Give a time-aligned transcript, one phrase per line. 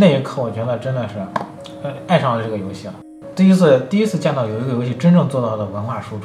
[0.00, 1.16] 那一刻我觉得真的是，
[1.82, 2.94] 呃，爱上了这个游戏了。
[3.36, 6.24] 第一次第一次见到有一个游戏真正做到了文化输出。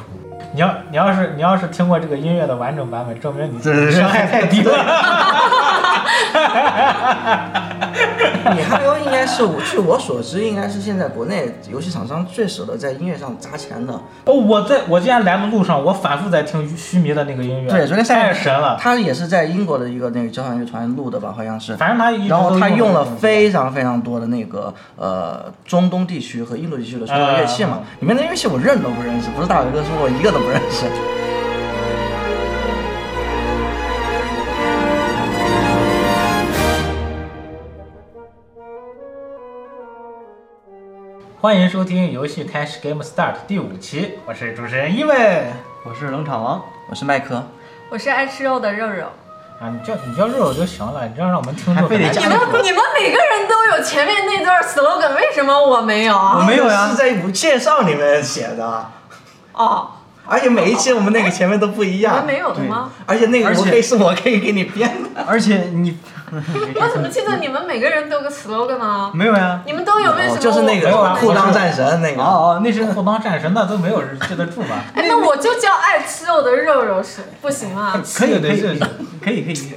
[0.54, 3.62] 你要你要是你要是听过这个音乐的完整版本，证明你
[3.92, 4.72] 伤害太低了。
[8.55, 13.94] 米哈游应该是我据我所知，应该是现在国内游戏厂商最舍得在音乐上砸钱的。
[14.26, 18.77] 哦，我在我今天来的路上，我反复在听须弥的那个音乐，对，昨天太神了。
[18.80, 21.76] 他也是在英国的一个那个交响乐团录的吧，好像是。
[21.76, 30.85] 反正他然后他用了非常非常多的那个呃中东地区和印度地区的乐器嘛，里面的乐器我认都不认识，不是大伟哥说我一个都不认识。
[41.45, 45.44] 欢迎收听游戏开始 Game Start 第五期，我是主持人一位，
[45.84, 46.59] 我是冷场王，
[46.90, 47.44] 我是麦克，
[47.91, 49.05] 我是爱吃肉的肉肉。
[49.62, 56.16] 啊，你叫你叫肉肉就行了，你这样让我们听众非得你们你们每个人都有前面那段 slogan，为什么我没有？
[56.16, 58.90] 我没有呀，是在介绍里面写的。
[59.54, 59.91] 哦。
[60.26, 62.16] 而且每一期我们那个前面都不一样。
[62.16, 62.90] 你们没有的吗？
[63.05, 65.23] 而且那个我可以是我可以给你编的。
[65.28, 65.96] 而且你。
[66.80, 69.12] 我怎么记得你们每个人都有个 slogan 呢？
[69.14, 69.62] 没有呀。
[69.66, 70.38] 你们都有为什么？
[70.40, 72.22] 就是那个裤裆战神那个。
[72.22, 72.25] 哦
[72.58, 74.84] 哦，那是裤裆战神，那都没有人记得住吧？
[74.96, 77.94] 哎，那我就叫爱吃肉的肉肉是不行啊？
[78.18, 79.75] 可以可以可以可以。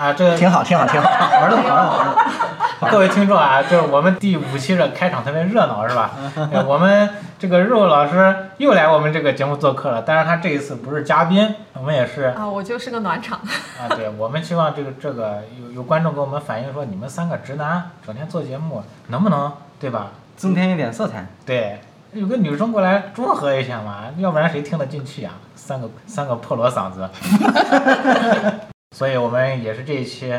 [0.00, 1.08] 啊，这挺好挺好挺好，
[1.42, 2.88] 玩的好玩的好。
[2.90, 6.12] 各位听众啊，就是我们第五期的开场特别热闹是吧？
[6.66, 13.40] 我们这个肉老师又来我们这个节目做客了，但是他这一次不是嘉宾，我们也是啊，我就是个暖场。
[13.40, 20.12] 啊，对，我们希望这个这个有有观众给我们反映说，你们三个直男整天做节目，能不能对吧？
[20.34, 21.26] 增添一点色彩。
[21.44, 21.78] 对，
[22.14, 25.32] 有个女生过来中和一下嘛，要不然谁听得进去呀？
[25.54, 27.06] 三个三个破锣嗓子。
[28.96, 30.32] 所以我们也是这一期，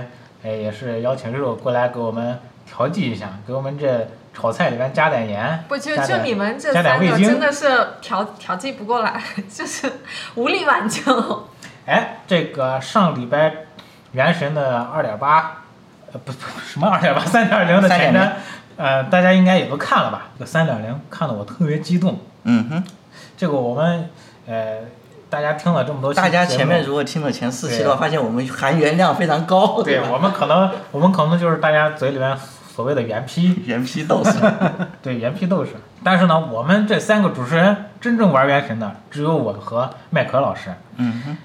[0.44, 5.64] 哎，也是邀请肉过来给我们调剂一下，给我们这炒菜里面加点盐。
[5.70, 9.90] 不就就你们这三个真的是调调剂不过来， 就是
[10.36, 11.48] 无力挽救。
[11.86, 13.53] 哎，这个上礼拜
[14.12, 15.64] 原神的二点八，
[16.12, 18.31] 呃不不什么二点八三点零的前瞻，
[18.75, 20.28] 呃大家应该也都看了吧？
[20.38, 22.20] 这三点零看得我特别激动。
[22.44, 22.84] 嗯哼，
[23.38, 24.09] 这个我们
[24.46, 24.80] 呃。
[25.31, 29.81] 大家听了这么多，大家前面如果听了前四期的话，发现我们含元量非常高。
[29.81, 32.38] 对 我们可能，我们可能就是大家嘴里面
[32.75, 34.34] 所谓的原批，原批斗士。
[35.02, 35.72] 对，原批斗士。
[36.03, 40.74] 但是呢，我们这三个主持人真正玩原神的，只有我和麦克老师。
[40.97, 41.38] 嗯哼。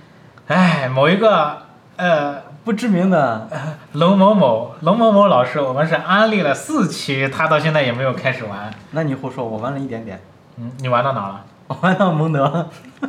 [0.49, 1.59] 哎，某一个
[1.95, 3.49] 呃不知名的
[3.93, 8.69] 龙某某，龙某某老师，我们是安利了四期，他到现在也没有开始玩。
[8.91, 10.21] 那你胡说，我玩了一点点。
[10.57, 11.45] 嗯，你玩到哪了？
[11.69, 12.69] 玩到蒙德，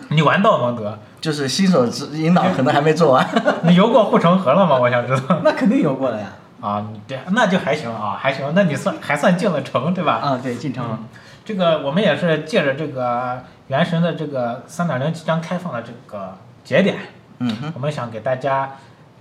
[0.10, 3.28] 你玩到蒙德，就是新手指引导可能还没做完。
[3.64, 4.78] 你游过护城河了吗？
[4.80, 5.42] 我想知道。
[5.44, 6.34] 那肯定游过了呀。
[6.60, 8.52] 啊，对，那就还行啊，还行。
[8.56, 10.16] 那你算还算进了城，对吧？
[10.16, 11.00] 啊，对，进城了。
[11.46, 16.98] 这个我们也是借着这个原神的这个三点零即将开放的这个节点，
[17.38, 18.72] 嗯哼，我们想给大家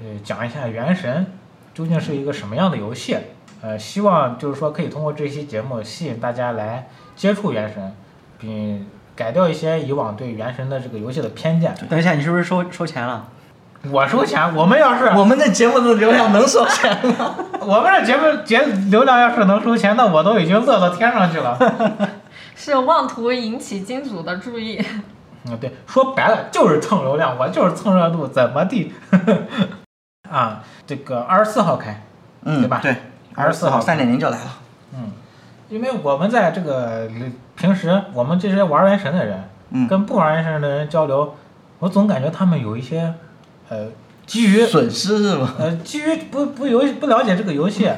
[0.00, 1.26] 呃讲一下原神
[1.74, 3.18] 究竟是一个什么样的游戏，
[3.60, 7.94] 呃，希望就是说可以通过这期节目吸引大家来接触原神，
[8.38, 8.86] 并。
[9.16, 11.74] 改掉一些以往对原神的这个游戏的偏见。
[11.88, 13.26] 等一下，你是不是收收钱了？
[13.90, 17.36] 我收钱，我们要是我们的节目的流量能收钱吗？
[17.60, 18.60] 我们的节目节
[18.90, 21.58] 流量要是能收钱，那我都已经乐到天上去了。
[22.54, 24.84] 是妄图引起金主的注意。
[25.44, 28.92] 嗯，对，说白了就是蹭流量，我就是蹭热度，怎么地？
[30.28, 32.02] 啊，这个二十四号开，
[32.44, 32.80] 嗯，对吧？
[32.82, 32.96] 对，
[33.34, 34.58] 二十四号三点零就来了。
[34.94, 35.12] 嗯，
[35.68, 37.08] 因为我们在这个。
[37.56, 41.34] 平时我们这些玩原神的人，跟不玩原神的人交流，
[41.78, 43.14] 我总感觉他们有一些，
[43.68, 43.86] 呃，
[44.26, 45.54] 基于损失是吗？
[45.58, 47.90] 呃，基于不不游不了解这个游戏，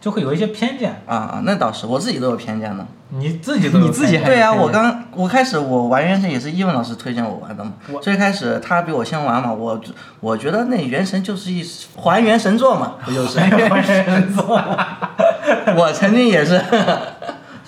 [0.00, 1.02] 就会有一些偏见。
[1.06, 2.86] 啊啊，那倒是，我自己都有偏见的。
[3.10, 7.72] 你自己都 你自己对呀，我刚我开始我玩原神也是伊文老师推荐我玩的嘛。
[8.02, 9.80] 最开始他比我先玩嘛，我
[10.20, 11.64] 我觉得那原神就是一
[11.96, 13.38] 还原神作嘛，不就是？
[13.40, 14.60] 还原神作。
[15.78, 16.60] 我曾经也是。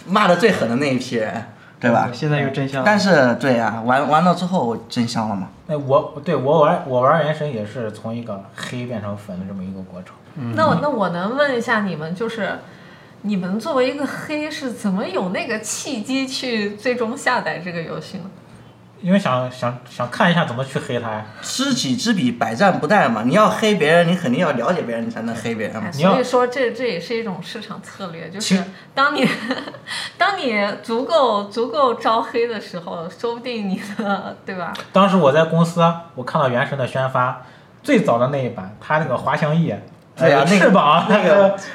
[0.08, 1.44] 骂的最狠的那一批人，
[1.78, 2.08] 对吧？
[2.12, 2.82] 现在又真香。
[2.84, 5.48] 但是，对呀，玩玩到之后真香了嘛？
[5.66, 10.14] 那，我对我玩我玩原神也是从一个黑变成粉的这么一个过程。
[10.54, 12.58] 那我那我能问一下你们，就是
[13.22, 18.24] 你们作为一个黑是怎么有那个契机去最终下载这个游戏呢？
[19.00, 23.22] 因为想想想看一下怎么去黑他呀，知己知彼，百战不殆嘛。
[23.24, 25.90] 你要黑别人，你肯定要了解别人，你才能黑别人嘛。
[25.92, 28.62] 所以说，这这也是一种市场策略，就是
[28.94, 29.26] 当你
[30.18, 34.72] 当你足够足够招黑的时候，说不定你的 对吧？
[34.92, 35.80] 当时我在公司，
[36.14, 37.42] 我看到原神的宣发，
[37.82, 39.74] 最早的那一版，它那个滑翔翼，
[40.16, 41.56] 对呀，翅膀那个。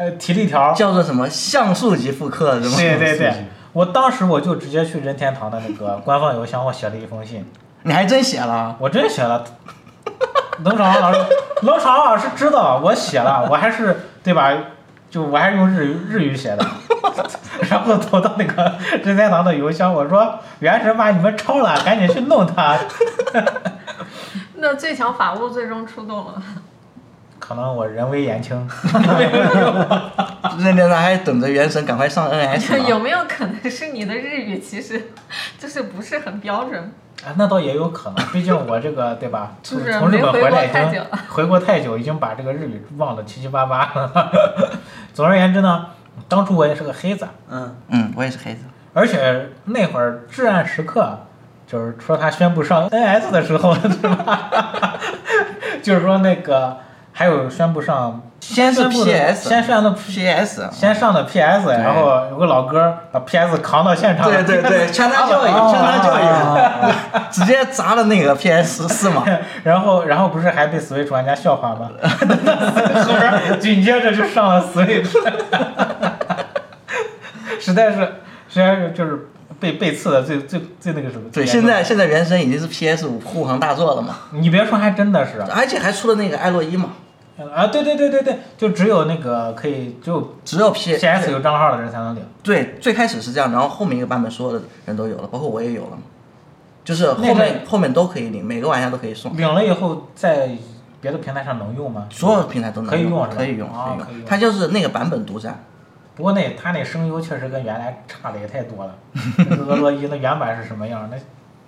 [0.00, 2.76] 呃提了一条，叫做什么像素级复刻，是吗？
[2.78, 3.34] 对对对
[3.72, 7.44] 我当时我就直接去任天堂的那个 官方邮箱，我写了一封信，
[7.82, 9.44] 你还真写了，我真写了。
[10.62, 11.20] 冷场王老师，
[11.62, 14.52] 冷场王老师知道我写了，我还是对吧？
[15.08, 16.64] 就我还是用日语日语写的，
[17.68, 22.78] 然后投到那个任天堂的邮箱，我说原神把你们抄了，赶紧去弄它。
[24.56, 26.42] 那最强法务最终出动了，
[27.40, 28.56] 可能我人微言轻，
[30.60, 35.10] 任天堂还等着原神赶快上 NS 有没有可能是你的日语其实
[35.58, 36.92] 就是不是很标准？
[37.24, 39.52] 啊，那倒也有可能，毕竟我这个 对吧？
[39.62, 44.30] 就是从从日本回来已经回国太久，已经把这个日语忘得七七八八了。
[45.12, 45.86] 总而言之呢，
[46.28, 48.60] 当初我也是个黑子，嗯，嗯，我也是黑子。
[48.92, 51.18] 而且那会儿至暗时刻，
[51.66, 54.50] 就是说他宣布上 NS 的时候，对吧？
[55.82, 56.78] 就是说那个
[57.12, 69.24] 还有宣布上，先是宣布的 PS，先上的 PS，先上的 PS，然后有个老哥把 PS 扛到现场，对对对， 全他教育，哦全他教育， 直接砸了那个 PS 四嘛。
[69.64, 71.90] 然后，然后不是还被 Switch 玩家笑话吗？
[73.04, 75.10] 后边紧接着就上了 Switch，
[77.60, 77.98] 实在是，
[78.48, 79.28] 实在是就是
[79.60, 81.28] 被被刺的最最最那个什么。
[81.30, 86.90] 对，现在现在原神已经是 PS 五护航大作了嘛，你别说，还真的是而且还出了那个艾洛伊嘛，
[87.54, 92.22] 啊，对对对对对，就只有那个可以，只有只有 P PS 有账号的人才能领。
[92.42, 96.02] 对，最开始是这样，然后后面一个版本所有的人都有了，包括我也有了嘛，
[96.82, 100.50] 就是后那面后面都可以领，每个玩家都可以送，领了以后，在
[101.00, 102.06] 别的平台上能用吗？
[102.10, 105.64] 所有平台都能可以用可以用，哦可以用可以用，它就是那个版本独占。
[106.20, 108.94] 不过那他那声优确实跟原来差的也太多了。
[109.38, 111.08] 那个俄罗伊那原版是什么样？
[111.10, 111.16] 那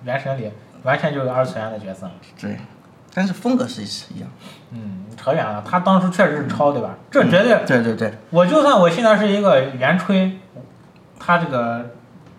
[0.04, 0.52] 原神里
[0.82, 2.06] 完全就是二次元的角色。
[2.38, 2.58] 对，
[3.14, 3.80] 但是风格是
[4.12, 4.28] 一样。
[4.72, 5.64] 嗯，扯远了。
[5.66, 6.90] 他当时确实是抄，对吧？
[7.10, 10.38] 这绝对，对对对，我就算我现在是一个原吹，
[11.18, 11.92] 他这个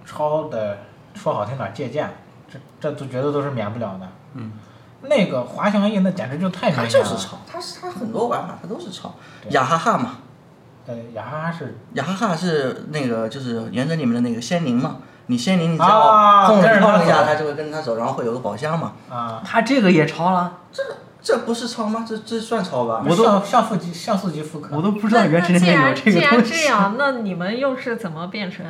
[0.06, 0.78] 抄的
[1.16, 2.08] 说好听点借鉴，
[2.48, 4.08] 这这都绝对都是免不了的。
[4.36, 4.52] 嗯。
[5.06, 7.10] 那个滑翔翼那简直就太它明显了。
[7.10, 9.14] 就是抄，他是他很多玩法他都是抄。
[9.50, 10.20] 雅哈哈嘛，
[10.86, 14.98] 呃，雅哈哈是雅哈哈是那个就是原神里面的那个仙灵嘛，
[15.28, 18.94] 你仙灵你只啊要碰碰一下，走它就会跟着它走，然后会有个宝箱嘛。
[19.10, 20.84] 啊，他这个也抄了，这
[21.22, 22.06] 这不是抄吗？
[22.08, 23.02] 这这算抄吧？
[23.08, 24.82] 我都像像素级像素级复刻我。
[24.82, 26.66] 都不知道原神里面有那既然这个东既然这。
[26.66, 28.66] 样，那你们又是怎么变成？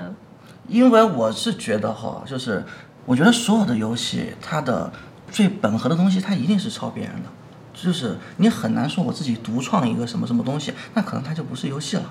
[0.68, 2.64] 因为我是觉得哈，就是
[3.06, 4.92] 我觉得所有的游戏它的
[5.32, 7.30] 最本核的东西，它一定是抄别人的，
[7.74, 12.04] 就是你很难说我自己独创一个什么什么东西，那可能它就不是游戏了。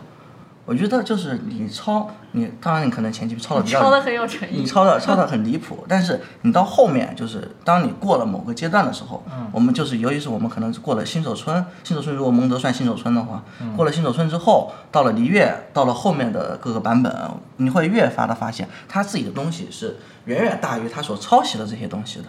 [0.64, 4.58] 我觉得就是你抄，你当然你可能前期抄的比较抄的很有诚意。
[4.58, 17.12] 你抄的抄的很离谱，但是你到后面就是当你过了某个阶段的时候，嗯我们就是尤其是我们可能是过了新手村，新手村如果蒙德算新手村的话，嗯过了新手村之后，到了璃月，到了后面的各个版本，
[17.56, 22.26] 你会越发的发现他自己的东西是远远大于他所抄袭的这些东西的。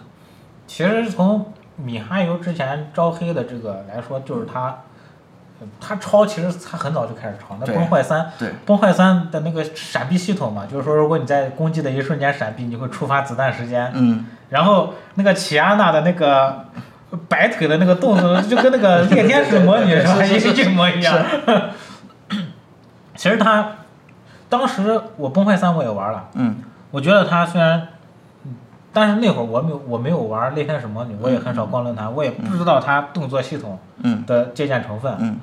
[0.66, 4.82] 其实从米哈游之前招黑的这个来说，就是他，
[5.60, 7.56] 呃他抄其实他很早就开始抄。
[7.60, 13.90] 那崩坏三，对崩坏三的那个闪避系统嘛，就是说如果你在攻击的一瞬间闪避，你会触发子弹时间。
[13.94, 16.66] 嗯，然后那个齐安娜的那个
[17.28, 19.94] 摆腿的那个动作，就跟那个猎天使魔女
[20.38, 21.26] 是一模一样。
[23.16, 23.70] 其实他
[24.48, 26.56] 当时我崩坏三我也玩了，嗯
[26.90, 27.88] 我觉得他虽然，嗯
[28.94, 34.24] 但是那会儿我没有我没有玩猎天使魔女，我也很少逛论坛，我也不知道它动作系统嗯。
[34.24, 35.14] 的借鉴成分。
[35.18, 35.36] 嗯。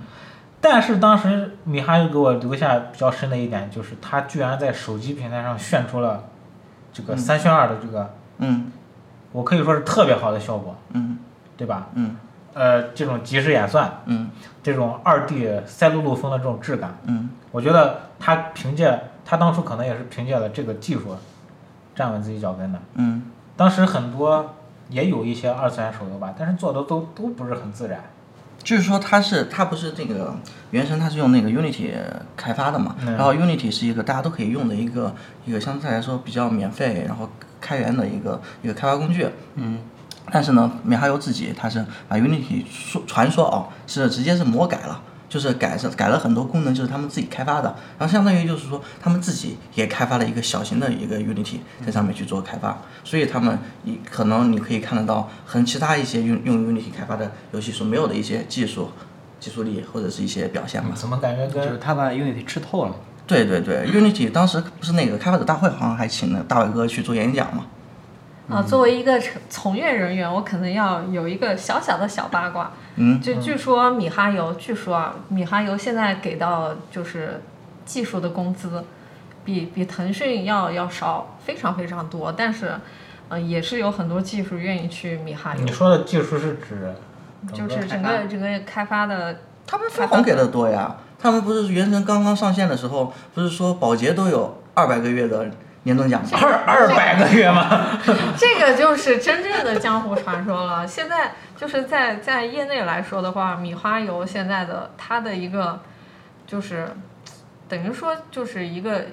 [0.59, 6.23] 但是当时米哈游给我留下比较深的一点，就是他居然在手机平台上炫出了
[6.93, 8.71] 这个三选二的这个，嗯。
[9.33, 11.19] 我可以说是特别好的效果，嗯。
[11.57, 11.89] 对吧？
[11.93, 12.15] 嗯。
[12.53, 14.29] 呃，这种即时演算，嗯。
[14.63, 17.29] 这种二 D 赛璐璐风的这种质感，嗯。
[17.51, 21.15] 我觉得他凭借他当初可能也是凭借了这个技术
[21.95, 22.79] 站稳自己脚跟的。
[22.95, 23.23] 嗯，
[23.55, 24.55] 当时很多
[24.89, 27.99] 也有一些二次元手游吧，但是做的都都不是很自然。
[28.63, 30.35] 就是说它是它不是这个
[30.69, 31.93] 原神，它是用那个 Unity
[32.37, 35.15] 开发的嘛，嗯然后 Unity 是一个大家都可以用的一个
[35.45, 37.27] 一个相对来说比较免费，然后
[37.59, 39.27] 开源的一个一个开发工具。
[39.55, 39.79] 嗯，
[40.31, 45.01] 但是呢，米哈游自己它是把 Unity 说传说哦是直接是魔改了。
[45.31, 58.91] 就是改是改了很多功能，就是他们自己开发的，然后相当于就是说他们自己也开发了一个小型的一个 Unity 在上面去做开发，所以他们你可能你可以看得到很其他一些用用 Unity 开发的游戏所没有的一些技术、
[59.39, 60.89] 技术力或者是一些表现吧。
[60.95, 62.95] 怎么感觉就是他把 Unity 吃透了。
[63.25, 67.65] 对对对，Unity 当时不是那个开发者大会好像还请了大伟哥去做演讲嘛，
[68.51, 72.71] 啊，作为一个从从业人员，我可能要有一个小小的小八卦。
[72.97, 77.41] 嗯，就据说米哈游，据说啊，米哈游现在给到就是
[77.85, 78.83] 技术的工资，
[79.45, 82.73] 比比腾讯要要少非常非常多，但是，
[83.29, 85.63] 呃，也是有很多技术愿意去米哈游。
[85.63, 86.93] 你，说的技术是指
[87.53, 90.97] 就是整个整个开发的，他们分红给的多呀。
[91.17, 95.49] 他们不是原神刚刚上线的时候，不是说保洁都有二百个月的
[95.83, 96.21] 年终奖？
[96.41, 97.99] 二二百个月吗？
[98.37, 100.85] 这个就是真正的江湖传说了。
[100.87, 105.79] 现在就是在在业内来说的话，米花油现在的它的一个
[106.45, 106.87] 就是。
[107.71, 109.05] 等于说就是一个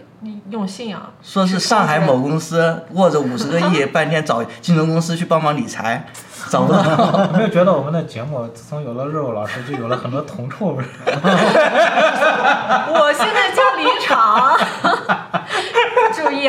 [0.51, 6.05] 用信仰，说是上海某公司握着五十个亿， 半天找金融公司去帮忙理财，
[6.51, 6.81] 找不到。
[7.27, 10.85] 有没有觉得我们的节目自从有了肉肉老师，就有了很多铜臭味？
[11.15, 14.59] 我现在就离场。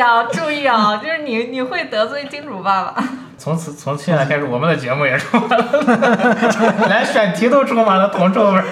[0.00, 3.04] 意啊，注意啊，就是你你会得罪金主爸爸。
[3.36, 8.64] 从此从现在开始，我们的节目也充满了， 连选题都充满了铜臭味儿。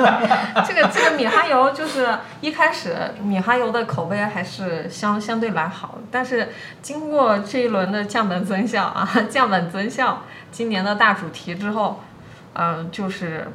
[0.66, 2.08] 这个这个米哈游就是
[2.40, 6.48] 一开始米哈游的口碑还是相相对来好，但是
[6.80, 12.02] 经过这一轮的降本增效啊，降本增效，今年的大主题之后，
[12.54, 13.46] 嗯、就是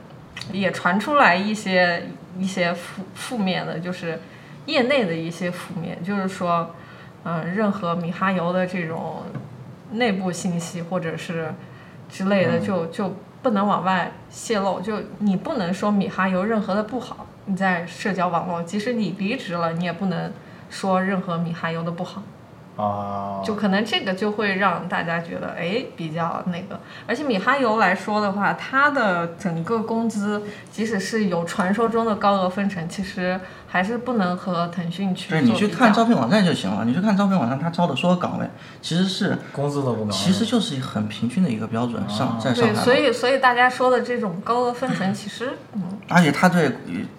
[0.51, 4.22] 也传出来一些一些负负面的，就是
[4.68, 6.75] 业内的一些负面，就是说，
[7.24, 9.24] 嗯、任何米哈游的这种
[9.92, 11.54] 内部信息或者是
[12.10, 14.80] 之类的，就就不能往外泄露。
[14.80, 20.32] 就你不能说米哈游任何的不好，你在社交网络，即使你离职了，你也不能
[20.70, 22.24] 说任何米哈游的不好。
[22.78, 26.80] 啊，就可能这个就会让大家觉得，哎，比较那个。
[27.06, 33.40] 而且米哈游来说的话，它的整个工资，即使是有传说中的高额分成，其实
[33.72, 38.46] 还是不能和腾讯去对你去看招聘网站就行了，你去看招聘网站，他招的所有岗位
[38.82, 40.12] 其实是工资都不高。
[40.12, 42.84] 其实就是很平均的一个标准，上在上，海对。
[42.84, 46.75] 所以所以大家说的这种高额分成，其实嗯，而且他对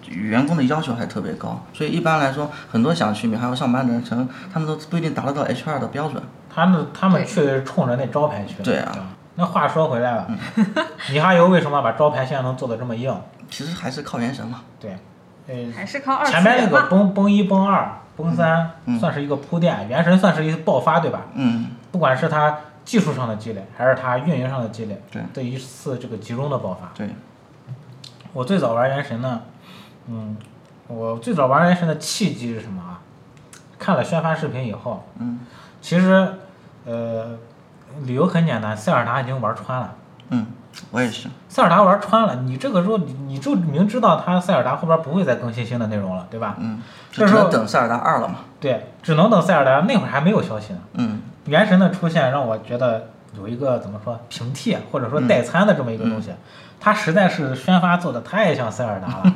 [0.07, 6.21] 员工的要求还特别高，所以一般来说，很多想去米哈游上班的人，可能他们都不一定达得到 HR 的标准。
[6.53, 8.63] 他们他们对去冲着那招牌去的。
[8.63, 8.91] 对啊。
[9.35, 10.27] 那话说回来了，
[11.09, 13.11] 米哈游为什么把招牌现在能做的这么硬？
[13.49, 14.61] 其实还是靠原神嘛。
[14.79, 14.95] 对，
[15.47, 16.87] 呃，还是靠二次前面那个。
[16.89, 21.21] 崩崩一、崩二、崩三嗯算是一个铺垫，原神算是一个爆发，对吧？
[21.33, 26.91] 嗯，不管是它技术上的积累，还是它运营上的积累，对的一次这个集中的爆发。
[26.95, 27.09] 对，
[28.33, 29.41] 我最早玩原神呢，
[30.07, 30.37] 嗯，
[30.87, 32.99] 我最早玩原神的契机是什么啊？
[33.79, 35.41] 看了宣发视频以后，嗯
[35.81, 36.35] 其实，
[36.85, 37.37] 呃，
[38.03, 39.93] 理由很简单，塞尔达已经玩穿了。
[40.33, 40.47] 嗯，
[40.91, 41.27] 我也是。
[41.47, 46.55] 塞尔达玩穿了，你这个时候你你就明知道他塞尔达后边不会再更新新的内容了，对吧？
[46.59, 48.35] 嗯，这时候就只能等塞尔达二了嘛。
[48.59, 50.79] 对，只能等塞尔达那会儿还没有消息呢。
[50.95, 56.31] 嗯原神的出现让我觉得有一个怎么说平替或者说嗯代餐的这么一个东西，
[56.79, 59.33] 它实在是宣发做的太像塞尔达了，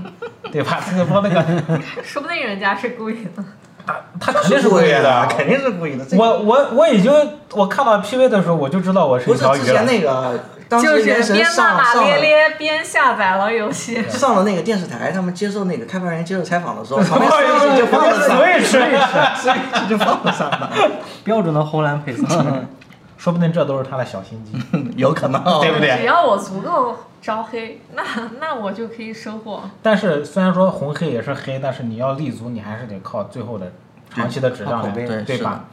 [0.52, 0.80] 对吧？
[0.90, 1.44] 这个说那个
[2.04, 3.44] 说不定人家是故意的。
[3.86, 6.06] 他他肯定是故意的，肯定是故意的。
[6.18, 7.12] 我我我已经
[7.54, 9.66] 我看到 PV 的时候我就知道我是不是一条鱼了。
[9.66, 10.40] 之前那个，
[10.70, 14.04] 当就是时原神边骂上骂咧咧边下载了游戏。
[14.10, 18.66] 上了那个电视台，他们接受那个开发人员接受采访的时候， 旁边哎呦 Switch 就放了上，Switch
[19.36, 20.72] Switch 就放了上了，
[21.24, 22.26] 标准的红蓝配色。
[23.18, 25.44] 说不定这都是他的小心机，有可能。
[25.60, 26.06] 对不对只？
[26.06, 28.04] 要我足够招黑，那
[28.40, 29.64] 那我就可以收获。
[29.82, 33.72] 但是虽然说红黑也是黑，但是你要立足，你还是得靠最后的
[34.14, 35.66] 长期的质量来，靠口碑对对吧？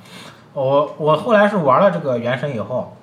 [0.54, 2.96] 我我后来是玩了这个原神以后，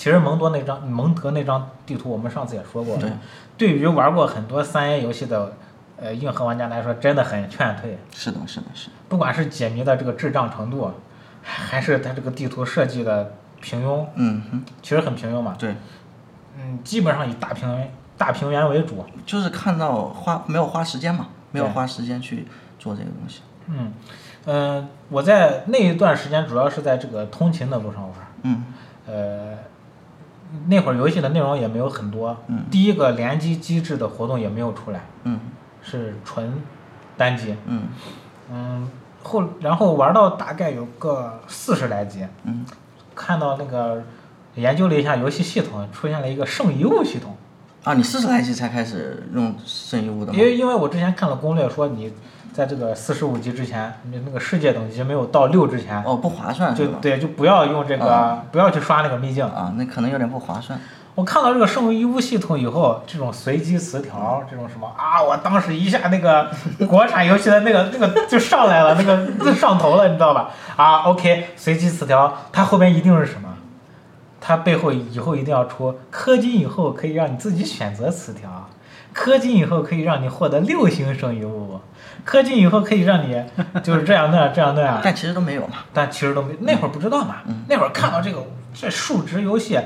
[0.00, 3.12] 其实蒙多那张蒙德那张地图，我们上次也说过，对
[3.58, 5.52] 对于玩过很多三 A 游戏的
[5.98, 7.98] 呃硬核玩家来说，真的很劝退。
[8.10, 8.94] 是的，是的，是的。
[9.10, 10.90] 不管是解谜的这个智障程度，
[11.42, 15.54] 还是它这个地图设计的平庸，嗯哼，其实很平庸嘛。
[15.58, 15.76] 对，
[16.56, 19.04] 嗯，基本上以大平原大平原为主。
[19.26, 23.42] 就是看到花没有花时间嘛，没有花时间去做这个东西。
[23.66, 23.92] 嗯，
[24.46, 28.14] 呃，我在那一段时间主要是在这个通勤的路上玩，
[28.44, 28.64] 嗯
[29.06, 29.58] 呃，
[30.68, 35.38] 那会儿游戏的内容也没有很多，嗯第一个联机机制的活动也没有出来，嗯
[35.82, 36.52] 是纯
[37.16, 37.82] 单机，嗯
[38.50, 38.90] 嗯，
[39.22, 42.64] 后然后玩到大概有个四十来级，嗯，
[43.14, 44.02] 看到那个
[44.56, 47.36] 研究了一下游戏系统，出现了一个圣遗物系统，
[47.84, 50.44] 啊，你四十来级才开始用圣遗物的吗因？
[50.44, 52.12] 为因为我之前看了攻略说你
[52.60, 56.74] 在这个四十五级之前，你那个世界等级没有到六之前，哦，不划算？
[56.74, 59.42] 就对，就不要用这个，啊不要去刷那个秘境。
[59.46, 60.78] 啊，那可能有点不划算。
[61.14, 66.50] 我看到这个圣遗物系统以后，这种随机词条，这种什么啊，我当时一下那个
[66.86, 70.50] 国产游戏的那个那个就上来了，那个就上头了，你知道吧？
[70.76, 73.48] 啊，OK，随机词条，它后边一定是什么？
[74.38, 78.68] 它背后以后一定要出氪金以后可以让你自己选择词条，
[79.14, 81.80] 氪金以后可以让你获得六星圣遗物，
[82.26, 83.42] 氪金以后可以让你
[83.82, 85.78] 就是这样那样这样那样，但其实都没有嘛。
[85.92, 87.36] 但其实都没那会儿不知道嘛，
[87.68, 89.78] 那会儿看到这个这数值游戏。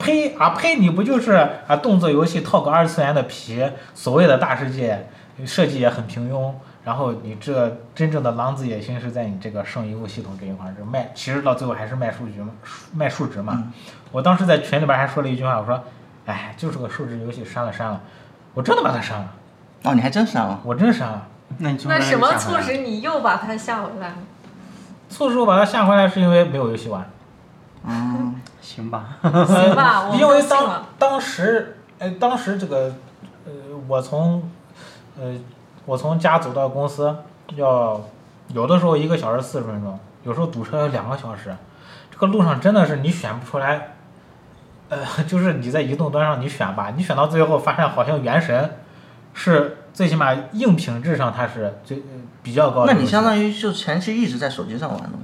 [0.00, 0.76] 呸啊呸！
[0.76, 1.32] 你不就是
[1.66, 5.08] 啊动作游戏套个二次元的皮，所谓的大世界
[5.44, 6.52] 设计也很平庸，
[6.84, 12.50] 然后你这真正的狼子野心是在你这个圣遗物系统这一块儿，这卖其实到最后还是卖数据嘛，
[12.94, 13.72] 卖数值嘛。
[14.12, 15.82] 我当时在群里边还说了一句话，我说，
[16.26, 18.00] 哎，就是个数值游戏，删了删了，
[18.54, 19.32] 我真的把它删了，
[19.84, 20.60] 哦，你还真删了？
[20.64, 21.26] 我真删了。
[21.58, 24.12] 那你就那什么促使你又把它下回来？
[25.08, 27.08] 促使我把它下回来是因为没有游戏玩。
[27.84, 29.16] 嗯， 行吧？
[29.22, 30.84] 行吧， 因为当。
[30.98, 32.94] 当时，呃，当时这个，
[33.46, 33.52] 呃，
[33.86, 34.42] 我从，
[35.18, 35.34] 呃，
[35.86, 37.16] 我从家走到公司，
[37.54, 38.00] 要
[38.48, 41.56] 有的时候一个小时四十分钟，有时候堵车要两个小时，
[42.10, 43.94] 这个路上真的是你选不出来，
[44.88, 48.76] 呃，就是你在移动端上你选吧，你选到最后发现好像原神
[49.34, 52.02] 是最起码硬品质上它是最、呃
[52.40, 52.94] 比较高的。
[52.94, 55.18] 那你相当于就前期一直在手机上玩的吗？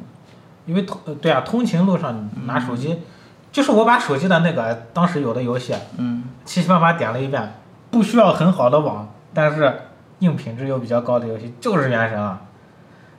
[0.66, 3.00] 因为通呃对啊，通勤路上拿手机，
[3.50, 7.54] 就是我把手机的那个当时有的游戏嗯，七七八八点了一遍，
[7.90, 9.73] 不需要很好的网，但是
[10.18, 12.42] 硬品质又比较高的游戏就是原神啊。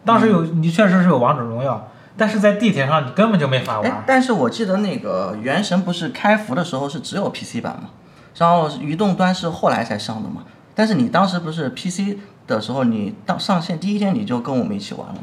[0.03, 1.87] 当时有你确实是有王者荣耀，
[2.17, 4.03] 但是在地铁上你根本就没法哎玩，。
[4.07, 7.89] 但是我记得那个原神不是开服的时候是只有 PC 版吗，
[8.37, 10.43] 然后移动端是后来才上的嘛。
[10.73, 12.17] 但是你当时不是 PC
[12.47, 15.21] 的时候，你当上线第一天你就跟我们一起玩了吗？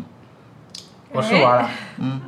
[1.13, 1.69] 我是玩了，
[1.99, 2.21] 嗯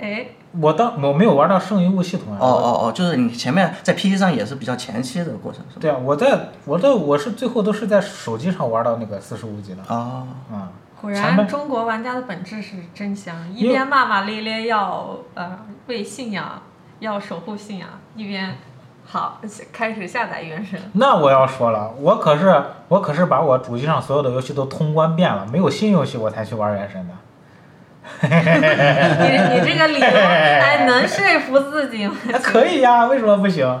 [0.00, 0.26] 哎，
[0.60, 2.38] 我当我没有玩到圣遗物系统啊。
[2.40, 5.80] 哦哦哦，就是你前面在 PC 上也是比较前期的过程是吧？
[5.80, 10.70] 对啊，我在我在我是最后都是在手机上玩到那个四十五级的哦，啊。
[11.04, 16.62] 果然中国玩家的本质是真香，一边骂骂咧咧要呃为信仰
[17.00, 18.56] 要守护信仰，一边
[19.04, 19.38] 好
[19.70, 20.80] 开始下载原神。
[20.94, 27.14] 那我要说了，我可是我可是把我主机上所有的游戏都通关遍了，没有新游戏我才去玩原神的。
[28.22, 32.16] 你你这个理由哎能说服自己吗？
[32.42, 33.80] 可以呀，为什么不行？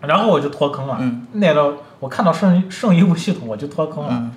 [0.00, 4.32] 然后我就脱坑了，嗯那个我看到圣圣遗物系统我就脱坑了，嗯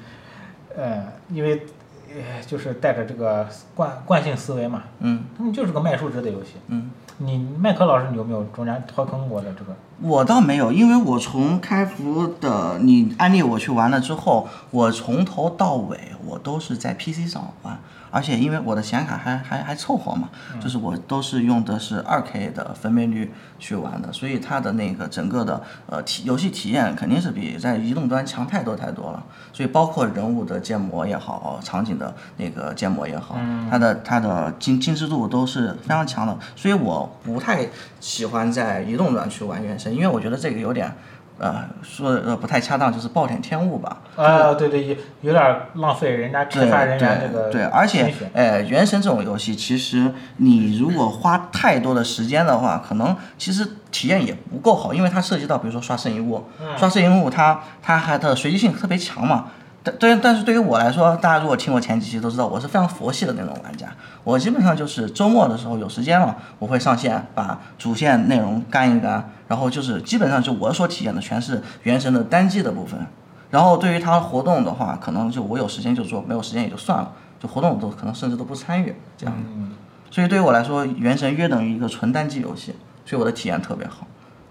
[0.80, 1.66] 呃，因为
[2.08, 6.54] 呃就是带着这个惯惯性思维嘛，嗯他们就是个卖数值的游戏。
[6.68, 9.76] 嗯，你麦克老师，你有没有中间脱坑过的这个？
[10.02, 17.78] 我倒没有，因为我从开服的你安利我去玩了之后，我从头到尾我都是在 PC 上玩，
[18.12, 29.24] 而且因为我的显卡还还还凑合嘛，就是我都是用的是二 K 的分辨率去玩的，所以它的那个整个的呃体游戏体验肯定是比在移动端强太多太多了。
[29.54, 33.38] 所以包括人物的建模也好，场景的那个建模也好，
[33.70, 36.38] 它的它的精精致度都是非常强的。
[36.56, 37.68] 所以我不太
[38.00, 40.94] 喜欢在移动端去玩原神，因为我觉得这个有点。
[41.40, 43.98] 呃，说呃不太恰当，就是暴殄天物吧。
[44.16, 59.46] 啊，对对，有有点浪费人家开对发人员这个对对，而且呃，原神这种游戏，其实你如果花太多的时间的话，可能其实体验也不够好，因为它涉及到比如说刷圣遗物，嗯刷圣遗物它它还的随机性特别强嘛。
[59.82, 63.88] 但对，但是对于我来说，大家如果听我前几期都知道，我是非常佛系的那种玩家。
[64.26, 73.06] 我基本上就是周末的时候有时间了，我会上线把主线内容干一干，然后就是基本上就我所体验的全是原神的单机的部分。
[73.52, 79.36] 然后对于它活动的话，可能就我有时间就做，没有时间也就算了，就活动我都可能甚至都不参与这样。
[79.36, 79.72] 嗯，
[80.12, 84.06] 所以对于我来说，原神约等于一个纯单机游戏，所以我的体验特别好。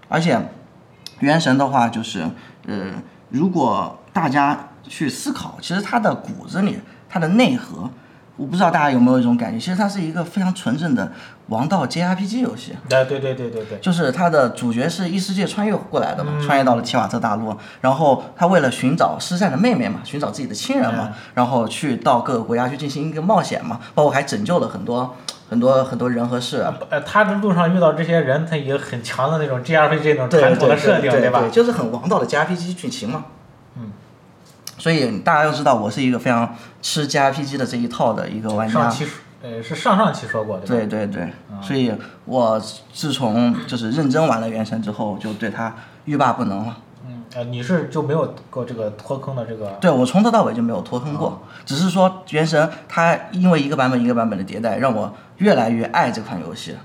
[0.09, 0.37] 而且，
[1.19, 2.29] 原神的话就是，
[2.67, 2.91] 呃，
[3.29, 7.89] 如果大家去思考，其实它的骨子里，它的内核，
[8.39, 11.11] 我不知道大家有没有一种感觉，其实它是一个非常纯正的
[11.47, 12.73] 王道 JRPG 游戏。
[12.87, 25.15] 对对对对对对，就是它的主角是异世界穿越过来的嘛，穿越到了提瓦特大陆，然后他为了寻找失散的妹妹嘛，寻找自己的亲人嘛，然后去到各个国家去进行一个冒险嘛，包括还拯救了很多
[25.49, 26.65] 很多很多人和事。
[26.89, 31.51] 呃，他的路上遇到这些人，他有很强的那种 JRPG 那种传统的对设定，吧对对，？
[31.51, 33.25] 就是很王道的 JRPG 剧情嘛。
[33.75, 33.91] 嗯。
[34.77, 38.91] 所以大家要知道，我是一个非常吃 JRPG 的这一套的一个玩家上。
[38.91, 40.87] 期说呃是上上期说过对吧？
[40.89, 41.93] 对对对，所以
[42.25, 42.61] 我
[42.93, 46.77] 自从就是认真玩了原神之后，就对它欲罢不能了。
[47.07, 49.77] 嗯，呃，你是就没有过这个脱坑的这个？
[49.79, 56.75] 对我从头到尾就没有脱坑过，只是说原神它因为一个版本一个版本的迭代，让我越来越爱这款游戏。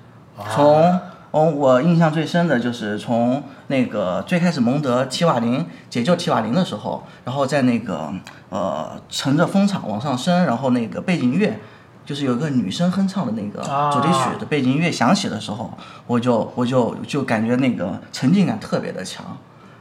[0.54, 1.00] 从
[1.34, 8.08] 从我印象最深的就是从那个最开始蒙德提瓦林解救提瓦林的时候，然后在那个
[8.50, 11.58] 呃乘着风场往上升，然后那个背景乐
[12.06, 19.36] 就是有个女生哼唱的那个啊主题曲的背景音乐响起的时候，我就我就就感觉那个沉浸感特别的强。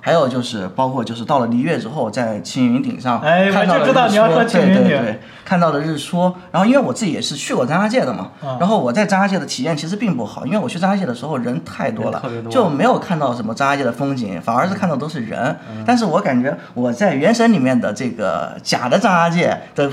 [0.05, 6.33] 还有就是，包括就是到了璃月之后，在青云顶上哎看到了我就知道日你要说出，青云顶对对对，看到了日出。
[6.51, 15.57] 然后因为我自己也是去过张家界的嘛，嗯然后我在张家界的体验其实并不好，因为我去张家界的时候人太多了就没有看到什么张家界的风景，反而是看到都是人。
[15.71, 19.89] 嗯但是我感觉我在原神里面的这个假的张家界的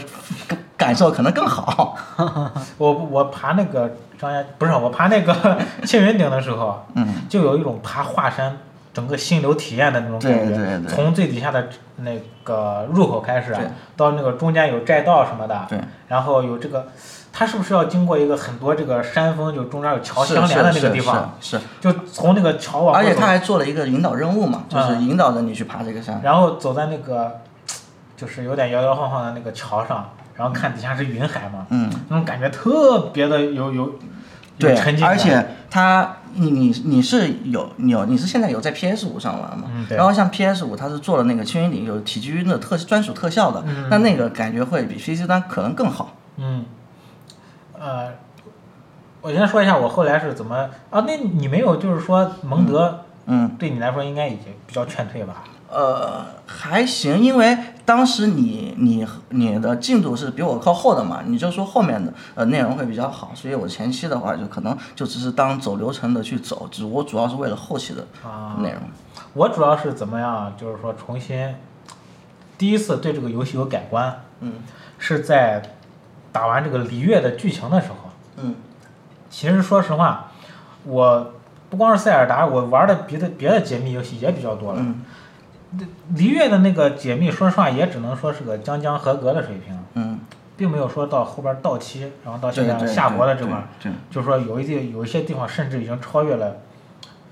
[0.49, 1.97] 感感受可能更好。
[2.79, 8.57] 我我爬那个张家不是我爬那个 青云顶的时候，嗯，就有一种爬华山
[8.93, 10.47] 整个心流体验的那种感觉。
[10.47, 10.81] 对对。
[10.81, 12.11] 对从最底下的那
[12.45, 13.55] 个入口开始
[13.97, 15.67] 到那个中间有栈道什么的，
[16.09, 16.89] 然后有这个，
[17.33, 25.03] 它是不是要经过一个很多这个山峰，就中间有桥相连的那个地方，是是，就从那个桥往而且他还做了一个引导任务嘛，就是嗯。
[25.03, 26.21] 引导着你去爬这个山。
[26.23, 27.41] 然后走在那个
[28.17, 33.93] 就是有点摇摇晃晃的那个桥上，然后看底下是云海嘛，嗯，那种感觉特别的有有有
[34.59, 39.65] 对沉浸，感而且它你你你是有你有你是现在有在 PS 五上玩吗？
[39.75, 46.17] 嗯然后像 PS 五它是做了那个青云顶有体积晕的特专属特效的，嗯那那个感觉会比 PC 端可能更好。
[46.37, 46.65] 嗯，
[47.79, 48.13] 呃，
[49.21, 50.57] 我先说一下我后来是怎么
[50.91, 51.05] 啊？
[51.07, 55.45] 那你没有就是说蒙德嗯，对你来说应该已经比较劝退吧？
[55.71, 68.81] 呃，还行，因为当时你你你的进度是比我靠后的嘛，你就说后面的呃内容会比较好，所以我前期的话就可能就只是当走流程的去走，只我主要是为了后期的啊内容。
[69.35, 71.55] 我主要是怎么样，就是说重新
[72.59, 74.55] 第一次对这个游戏有改观，嗯
[74.99, 75.63] 是在
[76.33, 78.11] 打完这个璃月的剧情的时候。
[78.43, 78.55] 嗯
[79.31, 80.33] 其实说实话，
[80.83, 81.33] 我
[81.69, 84.81] 不光是塞尔达，我玩的别的别的解密游戏也比较多了。
[84.81, 85.03] 嗯
[86.15, 90.19] 璃月的那个解密，说实话也只能说是个将将合格的水平，嗯，
[90.57, 93.63] 并没有说到后边到期，然后到现在下国的这块，
[94.11, 96.57] 就是说有一些有一些地方甚至已经超越了，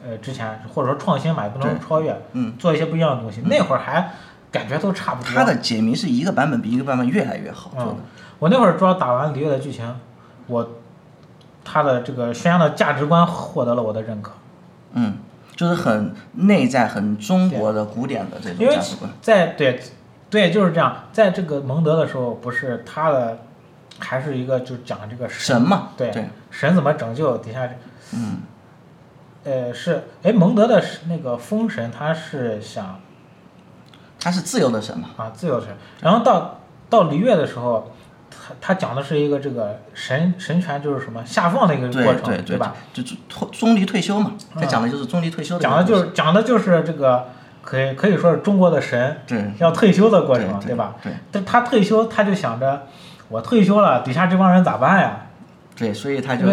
[0.06, 2.56] 呃，之前或者说创新嘛，也不能对超越，嗯。
[2.56, 3.40] 做一些不一样的东西。
[3.46, 4.12] 那会儿还
[4.52, 5.32] 感觉都差不多。
[5.34, 7.96] 它的解谜是一个版本比一个版本越来越好做的。，
[8.38, 9.96] 我那会儿主要打完璃月的剧情，
[10.46, 10.70] 我
[11.64, 14.32] 他的这个宣扬的价值观获得了我的认可，
[14.92, 15.18] 嗯，
[15.58, 19.10] 就是很内在、很中国的古典的这种价值观。
[19.20, 19.80] 在对
[20.30, 23.38] 对就是这样，在这个蒙德的时候，不是他的
[23.98, 27.68] 还是一个就讲这个神嘛，对对，神怎么拯救底下，
[28.14, 28.38] 嗯，
[29.42, 33.00] 呃是哎蒙德的那个风神他是想
[34.20, 35.10] 他是自由的神嘛。
[35.16, 37.90] 啊自由神，然后到到璃月的时候。
[38.48, 42.74] 他他讲的是一个这个神神权就是什么下放的一个过程，对对吧？？
[42.92, 45.98] 就就中中离退休嘛，他嗯讲的就是中离退休的讲的就。
[45.98, 47.26] 是讲的就是这个，
[47.62, 50.94] 可以可以说是中国的神对要退休的过对程，对吧？
[51.02, 52.86] 对但他退休，他就想着，
[53.28, 55.26] 我退休了，底下这帮人咋办呀？
[55.76, 56.46] 对，所以他就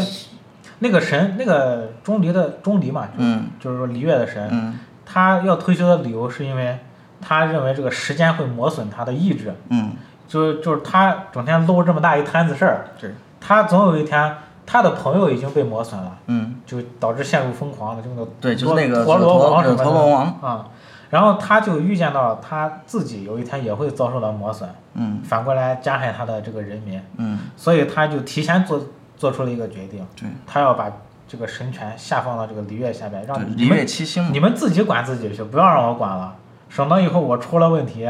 [0.79, 6.77] 那个神，那个钟离的钟离嘛，嗯就是说璃月的神，嗯他要退休的理由是因为
[7.21, 9.93] 他认为这个时间会磨损他的意志，嗯，
[10.27, 14.35] 就就是他整天搂这么大一摊子事儿，对，他总有一天
[14.65, 16.17] 他的朋友已经被磨损了。
[16.27, 16.55] 嗯。
[16.65, 20.65] 就导致陷入疯狂了，就那个对就是那个陀螺王什么的陀螺王啊、
[21.11, 25.21] 然后他就预见到他自己有一天也会遭受到磨损，嗯。
[25.23, 28.83] 反过来加害他的这个人民，嗯，所以他就提前做
[29.15, 30.27] 做出了一个决定，对。
[30.47, 30.91] 他要把
[31.27, 34.29] 这个神权下放到这个璃月下边，让，璃你们月七星嘛。
[34.33, 34.39] 你。
[34.39, 36.35] 们自己管自己去，不要让我管了，
[36.69, 38.09] 省得以后我出了问题，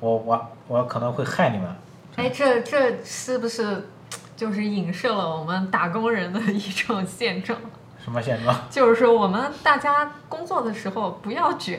[0.00, 1.68] 我我我可能会害你们。
[2.16, 3.88] 哎，这这是不是
[4.36, 7.58] 就是影射了我们打工人的一种现状？
[8.02, 8.56] 什么现状？
[8.70, 11.78] 就是说，我们大家工作的时候不要卷，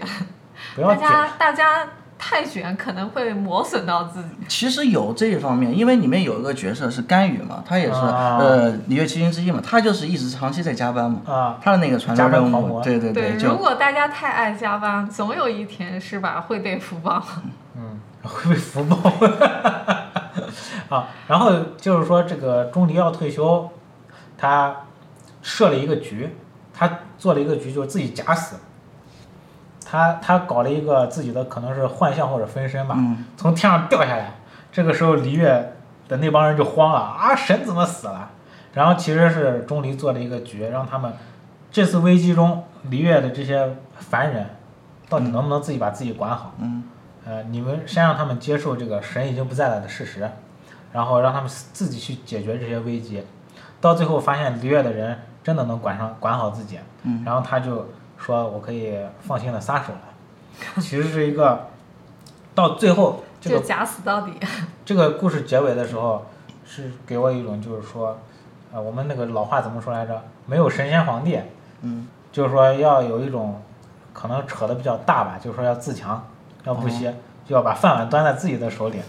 [0.75, 1.01] 不要卷。
[1.01, 1.87] 大家大家
[2.19, 4.29] 太卷可能会磨损到自己。
[4.47, 17.23] 其实有这一方面，因为里面有一个角色是甘雨嘛，他也是、啊呃璃月七星之一嘛，他就是一直长期在加班嘛，啊，他的那个传说任务，对对对，如果大家太爱加班，总有一天是吧会被福报。
[17.37, 17.51] 嗯，
[18.27, 18.97] 会被福报
[20.95, 21.07] 啊。
[21.27, 23.69] 然后就是说，这个钟离要退休，
[24.37, 24.75] 他
[25.41, 26.35] 设了一个局，
[26.73, 28.57] 他做了一个局，就是自己假死。
[29.89, 34.33] 他他搞了一个自己的可能是幻象或者分身吧，嗯从天上掉下来。
[34.69, 35.75] 这个时候，璃月
[36.09, 38.29] 的那帮人就慌了啊，神怎么死了？
[38.73, 41.13] 然后其实是钟离做了一个局，让他们
[41.71, 44.45] 这次危机中，璃月的这些凡人
[45.07, 46.53] 到底能不能自己把自己管好？
[46.59, 46.83] 嗯
[47.27, 50.29] 呃，你们先让他们接受这个神已经不在了的事实，
[50.93, 53.21] 然后让他们自己去解决这些危机，
[53.81, 60.81] 到最后发现璃月的人真的能管上管好自己，嗯然后他就说我可以放心的撒手了。
[60.81, 61.67] 其实是一个
[62.55, 64.31] 到最后这就个假死到底。
[64.85, 66.25] 这个故事结尾的时候，
[66.65, 68.17] 是给我一种就是说，
[68.71, 70.23] 呃，我们那个老话怎么说来着？
[70.45, 71.37] 没有神仙皇帝，
[71.81, 73.61] 嗯，就是说要有一种
[74.13, 76.25] 可能扯的比较大吧，就是说要自强，
[76.67, 77.15] 要不歇，
[77.47, 78.99] 就要把饭碗端在自己的手里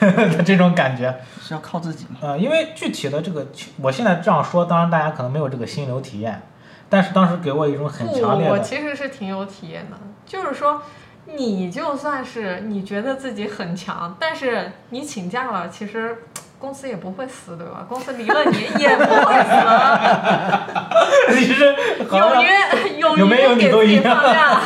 [0.00, 1.14] 的 这种感觉。
[1.40, 2.16] 是要靠自己吗。
[2.22, 3.46] 呃，因为具体的这个，
[3.82, 6.40] 我现在这样说，当然大家可能没有这个心流体验，
[6.88, 10.80] 但是当时给我一种很，强烈的，我其实是挺有体验的，就是说，
[11.26, 16.22] 你就算是你觉得自己很强，但是你请假了，其实
[16.58, 17.84] 公司也不会死，对吧？
[17.86, 21.76] 公司离了你也不会死， 其实
[22.08, 24.60] 好勇于勇有没有于给自己你都一样放假。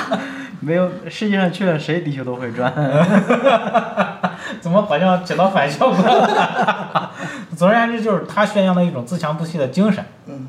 [0.60, 2.72] 没有世界上去了谁地球都会转。
[4.60, 7.10] 怎么好像起到反效果了？
[7.56, 10.48] 总而言之，就是他宣扬的一种自强不息的精神，嗯，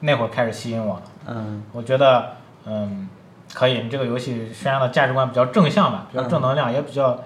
[0.00, 1.02] 那会儿开始吸引我了。
[1.28, 2.32] 嗯我觉得，
[2.66, 3.08] 嗯，
[3.54, 7.20] 可以，你这个游戏宣扬的价值观比较正向吧，比较正能量，也比较，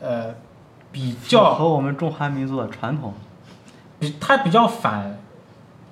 [0.00, 0.34] 呃，
[0.92, 3.14] 比较和我们中华民族的传统。
[3.98, 5.18] 比它比较反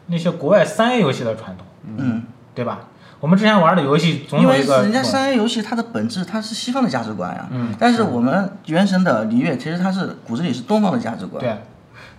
[0.06, 1.66] 那些国外三 A 游戏的传统，
[1.98, 2.22] 嗯，
[2.54, 2.80] 对吧？
[3.20, 11.42] 我们之前玩的游戏总因为有一个人家三 A 游戏它的本质它是西方的价值观呀，嗯但是我们原神的璃月其实它是骨子里是东方的价值观。
[11.42, 11.56] 对，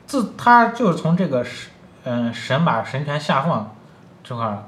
[0.05, 1.69] 自它就是从这个神，
[2.05, 3.75] 嗯，神把神权下放
[4.23, 4.63] 这块儿，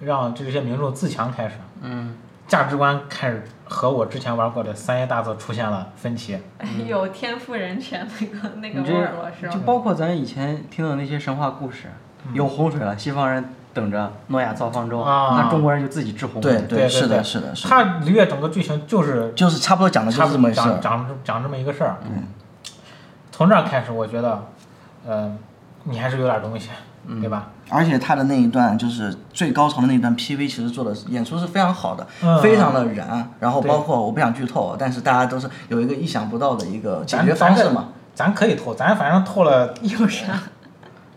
[0.00, 2.14] 让这些民众自强开始，嗯，
[2.46, 6.38] 价值观开始和我之前玩过的三 A 大作出现了分歧。
[6.86, 9.52] 有天赋人权那个那个你味儿了，是吧？
[9.52, 11.90] 就包括咱以前听的那些神话故事，
[12.32, 16.62] 有洪水了，西方人等着诺亚造方舟，啊那中国人就自己治洪对水。
[16.62, 20.80] 对对是的，是的，是的，他璃月整个剧情就是就是差不多讲的就差不多是这么回事儿。
[20.80, 21.96] 讲讲讲这么一个事儿。
[22.06, 22.22] 嗯，
[23.32, 24.44] 从这儿开始，我觉得，
[25.06, 25.36] 嗯、
[25.82, 26.70] 你还是有点东西，
[27.20, 27.48] 对吧？
[27.70, 33.30] 而且他的那一段就是最高潮的那一段 PV，其实做的演出是非常好的，嗯非常的燃。
[33.40, 40.38] 然后包括我不想剧透，但是大家都是有一个意想不到的一个解决方式嘛，咱可以透，咱反正透了，有啥？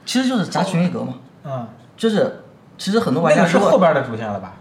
[0.05, 1.67] 其实就是砸群一格嘛，嗯，
[1.97, 2.43] 就是
[2.77, 4.53] 其实很多玩那个是家如果后边的主线了吧？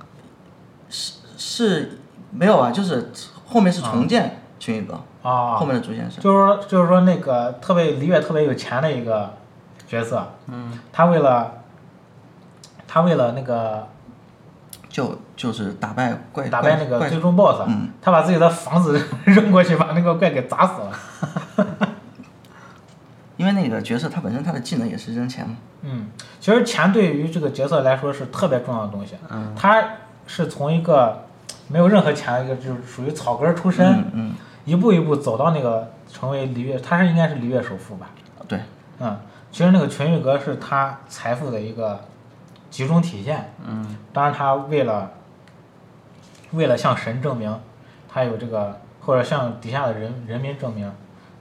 [0.89, 1.99] 是是
[2.31, 3.11] 没有啊，就是
[3.47, 6.21] 后面是重建群一格，啊，后面的主线是。
[6.21, 9.35] 就是说，就是说那个特别璃月特别有钱的一个
[9.87, 11.55] 角色，嗯，他为了
[12.89, 13.87] 他为了那个
[14.89, 17.91] 就就是打败怪打败那个最终 BOSS，、嗯。
[18.01, 20.93] 他把自己的房子 扔过去，把那个怪给砸死了。
[23.37, 26.09] 因为那个角色他本身他的技能也是扔钱嘛，嗯，
[26.41, 29.15] 其实钱对于这个角色来说是特别重要的东西。
[29.31, 29.85] 嗯，他
[30.27, 31.27] 是从一个
[31.69, 38.09] 没有任何钱的一个，就是属于草根出身，嗯嗯，一步一步走到那个成为璃月，他是应该是璃月首富吧？
[38.49, 38.61] 对，
[39.01, 39.19] 嗯，
[39.53, 42.01] 其实那个群玉阁是他财富的一个
[42.71, 43.53] 集中体现。
[43.67, 45.11] 嗯，当然他为了
[46.53, 47.55] 为了向神证明，
[48.09, 50.91] 他有这个或者向底下的人人民证明，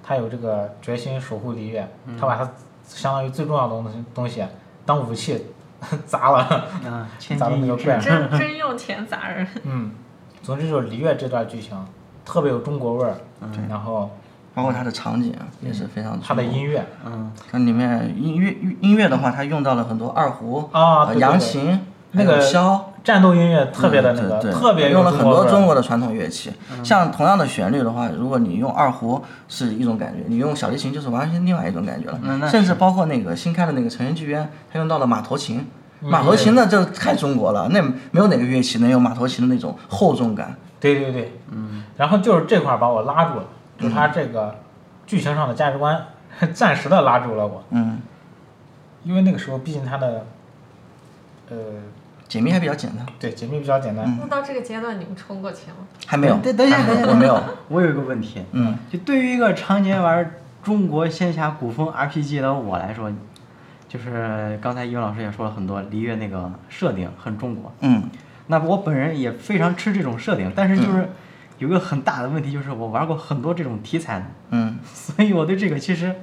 [0.07, 1.87] 他有这个决心守护璃月，
[2.19, 2.47] 他把他
[2.87, 4.43] 相当于最重要的东西东西
[4.85, 5.43] 当武器
[6.05, 6.37] 砸了。
[6.85, 8.29] 啊， 千咱们金一掷那个怪。
[8.29, 9.47] 真 真用钱砸人。
[9.63, 9.91] 嗯，
[10.43, 11.75] 总之就是璃月这段剧情
[12.23, 13.15] 特别有中国味儿，
[13.67, 14.11] 然后
[14.53, 26.51] 包括它的场景啊也是非常它的音乐嗯，它里面音乐音乐的话，它用到了很多二胡、呃啊扬琴、那个箫，战斗音乐特别的那个，嗯对对特别用了很多中国的传统乐器。
[26.83, 32.49] 像同样的旋律的话，如果你用二胡是一种感觉，你用小提琴就是完全另外一种感觉了。
[32.49, 35.59] 甚至包括那个新开的那个成人剧院，它用到了马头琴。
[36.01, 40.55] 嗯马头琴那就太中国了，那没有哪个乐器能有马头琴的那种厚重感。
[40.79, 43.45] 对对对，嗯，然后就是这块把我拉住了，
[43.79, 44.55] 就是它这个
[45.07, 46.05] 剧情上的价值观
[46.53, 48.01] 暂时的拉住了我，嗯，
[49.03, 50.25] 因为那个时候毕竟他的，
[51.49, 51.55] 呃，
[52.27, 54.17] 解密还比较简单，对解密比较简单，嗯。
[54.21, 55.87] 那到这个阶段，你们充过钱吗？
[56.05, 56.35] 还没有。
[56.37, 57.41] 等等一下，等一下，我没有。
[57.69, 63.11] 我有一个问题，嗯，就对于一个常年玩中国仙侠古风 RPG 的我来说，
[63.87, 67.71] 就是刚才英老师也说了很多，璃月那个设定很中国。
[67.81, 68.09] 嗯，
[68.47, 71.07] 那我本人也非常吃这种设定，但是就是
[71.59, 76.13] 有个很大的问题，就是我玩过很多这种题材的，嗯，所以我对这个其实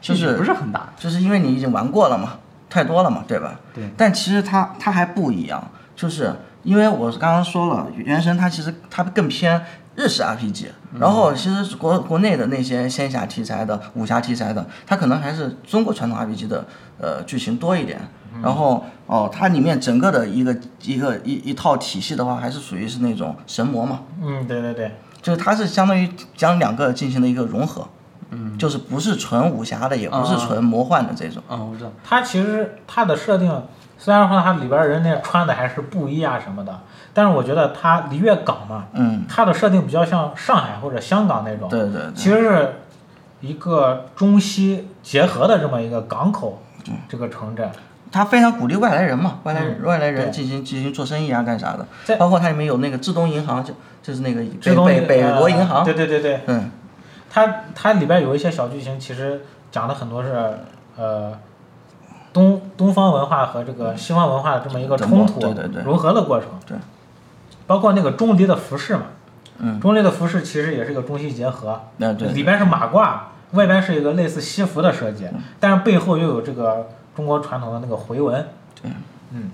[0.00, 0.92] 就是不是很大。
[0.96, 2.38] 就是因为你已经玩过了嘛，
[2.72, 3.60] 太多了嘛，对吧？
[3.74, 3.84] 对。
[3.96, 5.62] 但其实它它还不一样，
[5.94, 9.62] 就是因为我刚刚说了，原神它其实它更偏
[9.94, 16.64] 日式 RPG，然后其实国国内的那些仙侠题材的、武侠题材的，它可能还是中国传统 RPG 的
[16.98, 18.00] 呃剧情多一点。
[18.42, 27.86] 然后哦，它里面整个的一个一个一一套体系的话，还是属于是那种神魔嘛，嗯，对对对，就是它是相当于将两个进行了一个融合，
[28.32, 31.42] 嗯，就是不是纯武侠的，也不是啊纯魔幻的这种。
[31.48, 31.92] 嗯，我知道。
[32.02, 33.62] 它其实它的设定
[33.98, 36.80] 虽然说它里边人那穿的还是布衣啊什么的，
[37.14, 42.12] 但是我觉得它璃月港嘛，嗯，它的设定比较像上海或者香港那种，对对对。
[42.14, 42.74] 其实是
[43.40, 46.62] 一个中西结合的这么一个港口，
[47.08, 47.70] 这个城镇。
[48.10, 52.16] 他非常鼓励外来人嘛，外来人、嗯外来人进行进行做生意啊，干啥的在。
[52.16, 55.82] 包括它里面有那个浙东银行，就就是那个北北北呃国银行。
[55.82, 56.70] 对对对对，嗯，
[57.32, 59.40] 它它里边有一些小剧情，其实
[59.70, 60.58] 讲的很多是
[60.98, 61.32] 呃
[62.30, 66.48] 东东方文化和这个西方文化的这么一个冲突对对对融合的过程。
[66.66, 66.76] 对，
[67.66, 69.04] 包括那个钟离的服饰嘛，
[69.58, 73.18] 嗯钟离的服饰其实也是一个中西结合，那对里边是马褂，
[73.52, 78.46] 外边是一个类似西服的设计，嗯但是背后又有这个中国传统的那个回纹。
[78.82, 78.90] 对，
[79.30, 79.50] 嗯，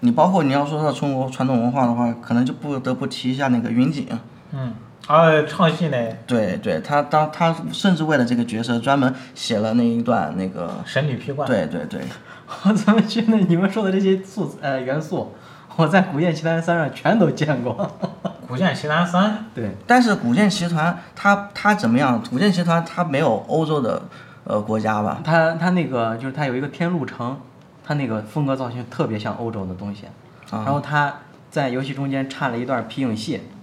[0.00, 4.08] 你包括你要说到中国传统文化的话，可能就不得不提一下那个云锦。
[4.50, 4.74] 嗯，
[5.06, 10.70] 啊，唱戏呢，对对，他当他甚至为了这个角色专门写了那一段那个。
[10.86, 11.46] 神女劈冠。
[11.48, 12.00] 对对对，
[12.64, 15.34] 我怎么觉得你们说的这些素呃元素，
[15.76, 17.90] 我在《古剑奇谭三》上全都见过。
[18.46, 22.22] 古剑奇谭三，对，但是古剑奇谭它它怎么样？
[22.30, 24.02] 古剑奇谭它没有欧洲的
[24.44, 25.20] 呃国家吧？
[25.24, 27.40] 它它那个就是它有一个天路城，
[27.84, 30.06] 它那个风格造型特别像欧洲的东西，
[30.50, 31.12] 啊然后它
[31.50, 33.61] 在游戏中间插了一段皮影戏，啊，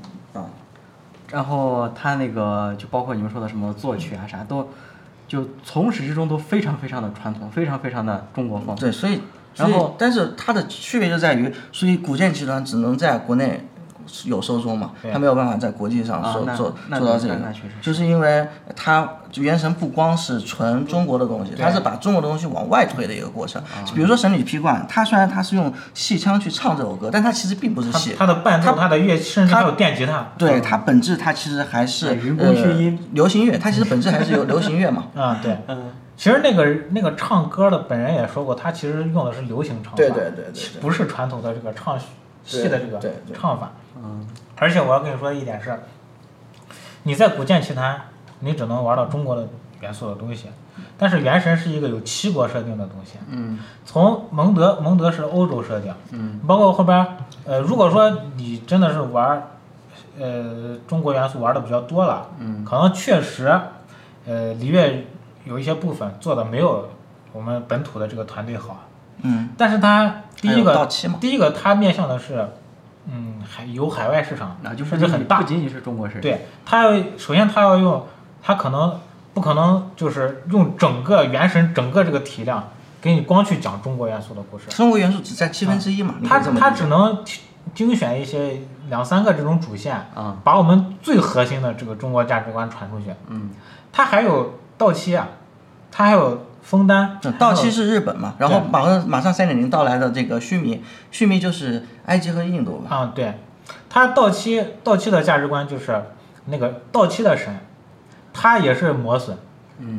[1.31, 4.67] 然后他那个就包括你们说的什么作曲啊啥都，
[5.27, 8.75] 就从始至终都非常非常的传统，非常非常的中国风。
[8.75, 9.21] 对，所以
[9.55, 13.67] 然后但是它的区别就在于，所以古剑集团只能在国内
[14.25, 17.35] 有收宗嘛，对它没有办法在国际上啊做做做到这个
[17.81, 23.61] 就是因为它原神不光是纯中国的东西，对它是把中国的东西往外推的一个过程。
[23.61, 30.29] 啊比如说《神女劈冠》，它虽然它是用戏腔去唱这首歌，但它其实并不是戏，它的伴奏、它的乐器，甚至还有电吉他。
[30.37, 35.05] 对它本质它其实还是哎云宫迅音呃流行乐，它其实本质还是有流行乐嘛。
[35.15, 35.57] 啊，对。
[35.67, 41.97] 嗯，其实那个那个唱歌的本人也说过，他其实用的是流行唱法，对对对对对不是传统的这个唱
[42.49, 43.71] 戏的这个唱法。
[44.01, 44.25] 嗯，
[44.57, 45.77] 而且我要跟你说一点是，
[47.03, 47.95] 你在《古剑奇谭》，
[48.39, 49.47] 你只能玩到中国的
[49.81, 50.47] 元素的东西，
[50.97, 53.17] 但是《原神》是一个有七国设定的东西。
[53.29, 59.49] 嗯，从蒙德，蒙德是欧洲设定，嗯，包括后边，呃，如果说你真的是玩，
[60.17, 63.47] 呃，中国元素玩的比较多了，嗯，可能确实，
[64.25, 65.05] 呃，璃月
[65.45, 66.89] 有一些部分做的没有
[67.33, 68.85] 我们本土的这个团队好，
[69.23, 72.49] 嗯，但是它第一个，到期嘛，第一个它面向的是，
[73.11, 76.21] 嗯，海有海外市场，那就是甚至很大不，仅仅是中国市场。
[76.21, 78.05] 对，它要首先它要用，
[78.41, 78.99] 它可能
[79.33, 82.69] 不可能就是用整个原神整个这个体量
[83.01, 87.23] 给你光去讲中国元素的故事，中国元素只占七分之一嘛，它它只能
[87.73, 93.13] 精选一些两三个这种主线，啊，把我们最核心的这个中国价值观传出去。
[93.27, 93.49] 嗯，
[93.91, 95.27] 它还有到期啊，
[95.91, 103.39] 它还有枫丹嗯，到期是日本嘛，然后马上马上三点零到来的这个须弥，须弥就是埃及和印度吧，啊，对，
[103.89, 106.03] 它到期到期的价值观就是
[106.45, 107.59] 那个到期的神，
[108.33, 109.37] 他也是磨损，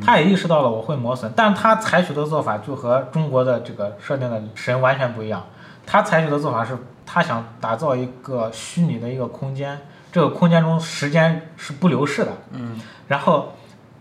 [0.03, 5.43] 他也意识到了我会磨损，但他采取的做法就和中国的这个设定的神完全不一样。
[5.85, 9.79] 他采取的做法是，他想打造一个虚拟的一个空间，
[10.11, 12.31] 这个空间中时间是不流逝的。
[12.51, 13.53] 嗯，然后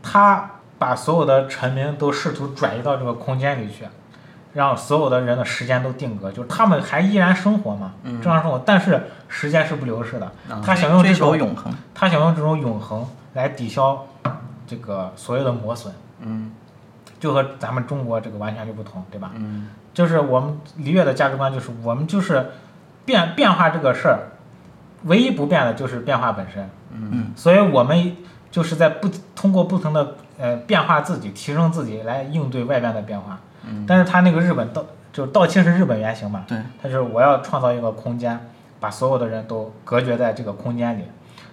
[0.03, 3.86] 他把所有的臣民都试图转移到这个空间里去，
[4.54, 10.24] 让所有的人的时间都定格，就是他们还依然生活嘛，正常生活，但是时间是不流逝的。
[10.48, 11.70] 啊他想用追这种求永恒。
[11.94, 14.06] 他想用这种永恒来抵消
[14.66, 16.50] 这个所有的磨损，嗯
[17.18, 19.32] 就和咱们中国这个完全就不同，对吧？
[19.34, 22.52] 嗯就是我们璃月的价值观就是我们就是
[23.04, 24.32] 变变化这个事儿，
[25.04, 26.70] 唯一不变的就是变化本身。
[26.92, 28.16] 嗯所以我们
[28.50, 33.38] 就是在不通过不同的呃变化自己，提升自己来应对外边的变化。
[33.62, 38.48] 嗯但是他那个日本道就到期是日本原型嘛，对，他是我要创造一个空间，
[38.81, 41.05] 把所有的人都隔绝在这个空间里，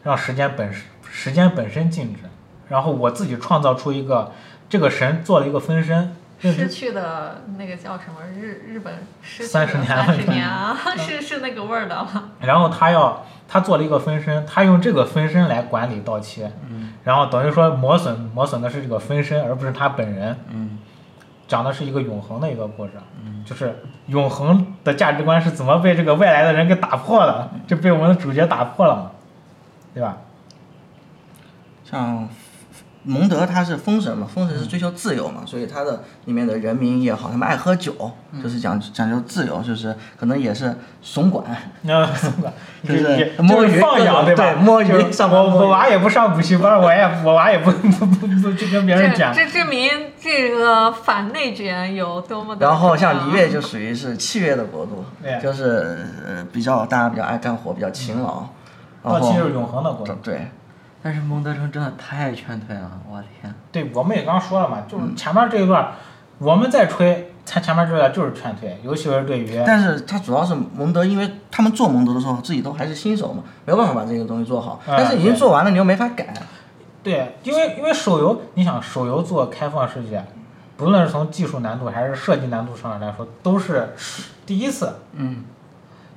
[0.04, 0.74] 让时间本
[1.10, 2.22] 时间本身静止，
[2.70, 4.32] 然后我自己创造出一个
[4.70, 12.30] 这个神做了一个分身，失去的那个叫什么日日本失去30的年三十年啊，是是那个味儿的吗？
[12.40, 16.94] 然后他要他做了一个分身，他用这个分身来管理到期，嗯。
[17.04, 20.80] 然后等于说磨损磨损的是这个分身，而不是他本人，嗯。
[21.48, 22.92] 讲的是一个永恒的一个故事，
[23.46, 29.12] 就是永恒的价值观是怎么被这个外来的人给打破的，就被我们的主角打破了嘛，
[29.94, 30.18] 对吧？
[31.86, 32.28] 像
[33.08, 37.94] 蒙德他是封神嘛，封神是追求自由嘛，所以他的里面的人民也好，他们爱喝酒，
[38.44, 41.44] 就是讲讲究自由，就是可能也是怂管，
[41.84, 42.54] 那怂管。
[42.88, 44.54] 就是摸鱼放养对吧？
[44.54, 49.34] 对摸鱼上我我娃也不上补习班，我也我娃也不 不不不去跟别人讲。
[49.34, 49.90] 这证明
[50.22, 52.66] 这个反内卷有多么的。
[52.66, 55.04] 然后像璃月就属于是契约的国度，
[55.42, 58.48] 就是呃比较大家比较爱干活，比较勤劳，
[59.04, 60.48] 然到期是永恒的国度，对，
[61.08, 63.56] 但是蒙德城真的太劝退了，我天！
[63.72, 65.94] 对，我们也刚说了嘛，嗯就是前面这一段，
[66.38, 74.82] 我们在吹，他前面这段就是劝退，尤其是对于但是他主要是蒙德，因为他们做蒙德的时候自己都还是新手嘛，没有办法把这个东西做好。
[74.86, 76.34] 啊但是已经做完了，你又没法改。
[77.02, 80.22] 对，因为因为手游，你想手游做开放世界，
[80.76, 83.94] 不论是从技术难度还是设计难度上来说，都是
[84.46, 84.94] 第一次。
[85.14, 85.46] 嗯，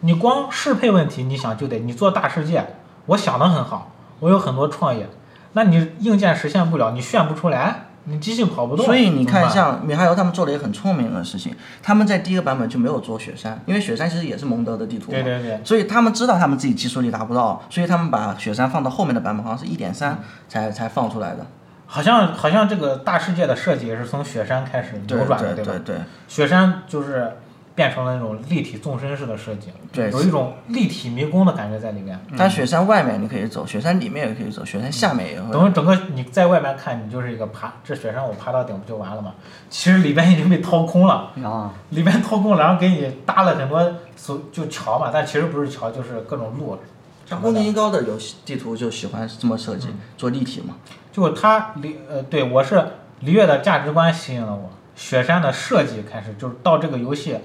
[0.01, 2.67] 你光适配问题，你想就得你做大世界，
[3.07, 5.09] 我想的很好，我有很多创业，
[5.55, 8.87] 那你硬件实现不了，你炫不出来，你机器跑不动。
[8.87, 15.19] 所以你看，像米哈游他们做了一个很聪明的事情，他们在第一个版本就没有做雪山，因为雪山其实也是蒙德的地图嘛。
[15.19, 20.19] 对对对，所以他们知道他们自己技术力达不到，所以他们把雪山放到后面的版本，好像是一点三
[20.49, 21.47] 才才放出来的。
[21.87, 25.55] 好像好像这个大世界的设计也是从雪山开始扭转的，吧？
[25.57, 25.97] 对对对，
[26.29, 27.33] 雪山就是
[27.81, 32.21] 变成了那种立体纵深式的设计，对有一种立体迷宫的感觉在里面。
[32.37, 35.51] 但雪山外面你可以走，雪山里面也可以走，雪山下面也会。
[35.51, 39.33] 等于整个你在外面看，你就是一个爬，这雪山我爬到顶不就完了吗？
[39.71, 46.79] 其实里边已经被掏空了，啊，里边掏空了，然后给你搭了很多所就桥嘛，但其实不是桥，就是各种路。
[47.25, 50.75] 像宫崎英高的游戏地图就喜欢这么设计，做立体嘛。
[51.11, 52.75] 就他离呃，对我是
[53.23, 57.39] 璃月的价值观吸引了我，雪山的设计开始就是到这个游戏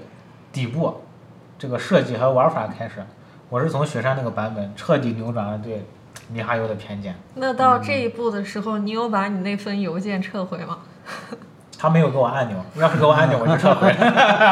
[0.56, 1.02] 底部，
[1.58, 3.04] 这个设计和玩法开始，
[3.50, 5.84] 我是从雪山那个版本彻底扭转了对
[6.32, 7.14] 米哈游的偏见。
[7.34, 10.78] 那到这一步的时候，你有把你那封邮件撤回吗？
[11.78, 13.94] 他没有给我按钮，要是给我按钮，我就撤回。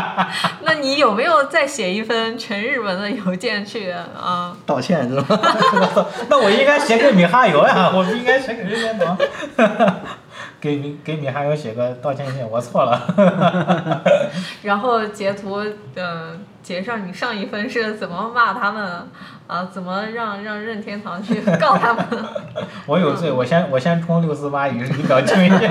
[0.60, 4.54] 那你有没有再写一封全日文的邮件去啊？
[4.66, 5.40] 道歉是吧？
[6.28, 9.16] 那我应该写给米哈游呀，我不应该写给任天堂。
[10.64, 14.00] 给你给米哈游写个道歉信，我错了。
[14.64, 15.62] 然后截图，
[15.94, 16.30] 呃，
[16.62, 19.06] 截上你上一分是怎么骂他们
[19.46, 19.68] 啊？
[19.70, 22.02] 怎么让让任天堂去告他们？
[22.88, 25.50] 我有罪，我先我先充六四八以以表敬意。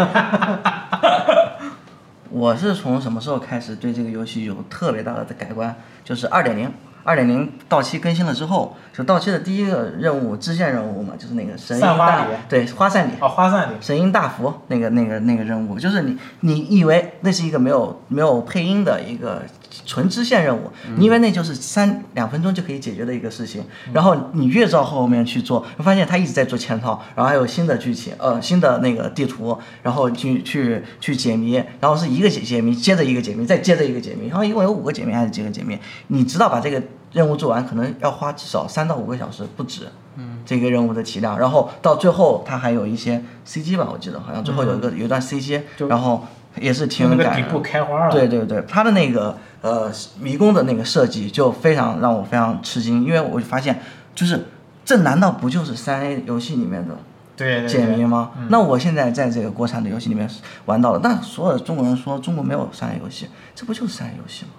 [2.30, 5.76] 我是从什么时候开始对这个游戏有特别大的改观？
[6.04, 6.72] 就是二点零，
[7.04, 13.12] 二点零到期更新了之后，就到期的第一个任务支线任务嘛，就是那个神音大对花散里。
[13.20, 13.76] 哦，花散里。
[13.82, 19.42] 神音大福那个那个那个任务，就是你你以为那是一个没有没有配音的一个
[19.86, 35.78] 纯支线任务，你以为那就是三两分钟就可以解决的一个事情，然后你越照后面去做，会发现他一直在做嵌套，然后还有新的剧情，呃，新的那个地图，然后去去去解谜，然后是一个解解谜接着一个解谜，再接着一个解谜，然后一共有五个解谜还是几个解谜？
[36.08, 39.88] 你直到把这个任务做完，可能要花至少三到五个小时不止。
[40.16, 46.28] 嗯这个任务的体量，然后到最后它还有一些 CG 吧，我记得好像最后有一个、有一段 CG，然后
[46.60, 48.12] 也是挺那个底部开花了。
[48.12, 49.90] 对对对，它的那个呃
[50.20, 53.82] 迷宫的那个设计就非常让我非常吃惊，因为我就发现
[54.14, 54.46] 就是
[54.86, 56.94] 这难道不就是三 A 游戏里面的
[57.36, 58.06] 对对解谜对。
[58.06, 58.32] 吗？
[58.38, 60.30] 嗯那我现在在这个国产的游戏里面
[60.66, 64.52] 玩到了，那所有的中国人说中国没有三 A 游戏，这不就是三 A 游戏吗？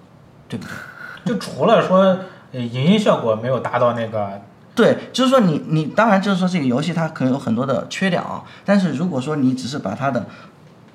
[0.49, 0.73] 对不对？
[1.33, 2.17] 就除了说
[2.51, 4.41] 呃影音效果没有达到那个，
[4.75, 10.25] 对，就是说你你当然就是说这个游戏它可能有很多的缺点啊，但是如果说你只是把它的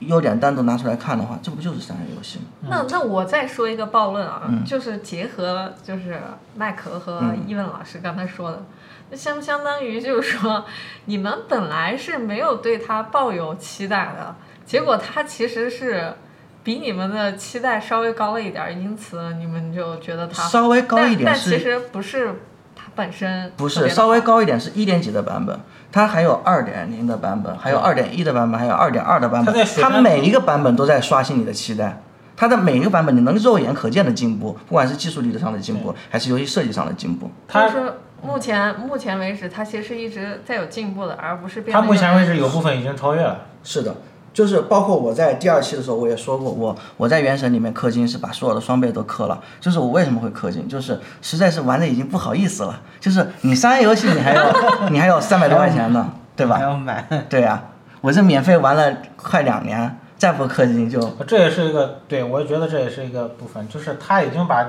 [0.01, 2.45] 优点单独拿出来看的话，这不就是三 A 游戏吗？
[2.69, 4.65] 那那我再说一个暴论啊，嗯。
[4.65, 6.21] 就是结合就是
[6.57, 7.45] 麦克和嗯。
[7.47, 8.63] 伊文老师刚才说的，
[9.11, 10.65] 那相不相当于就是说，
[11.05, 14.35] 你们本来是没有对他抱有期待的，
[14.65, 16.15] 结果他其实是
[16.63, 22.35] 比你们的期待稍微高了一点儿，因此你们就觉得他稍微高一点但但其实不是
[22.75, 25.59] 它本身不是稍微高一点是一点几的版本，
[25.93, 32.01] 它还有二点零的版本，还有二点一的版本，还有二点二的版本它每一个版本都在刷新你的期待。
[32.37, 37.31] 它的每一个版本你能肉眼可见的进步，不管是技术力上的进步，还是游戏设计上的进步。
[37.47, 43.41] 它是目前目前为止，它其实一直在有进步的，而不是变它目前为止有部分已经超越了。
[43.63, 43.95] 是的，
[44.41, 49.39] 就是包括我在第二期的时候，我也说过，我我在原神里面氪金是把所有的双倍都氪了。
[49.61, 52.81] 就是我为什么会氪金，就是实在是玩的已经不好意思了。
[52.99, 54.51] 就是你三 A 游戏你还要
[54.89, 56.63] 你还要三百多块钱呢，对吧还？
[56.63, 57.63] 要买，对呀、
[58.01, 64.67] 我这免费玩了快两年，再不氪金就这也是一个对我觉得这也是一个部分，就是他已经把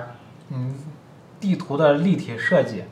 [0.49, 0.75] 嗯
[1.39, 2.83] 地图的立体设计，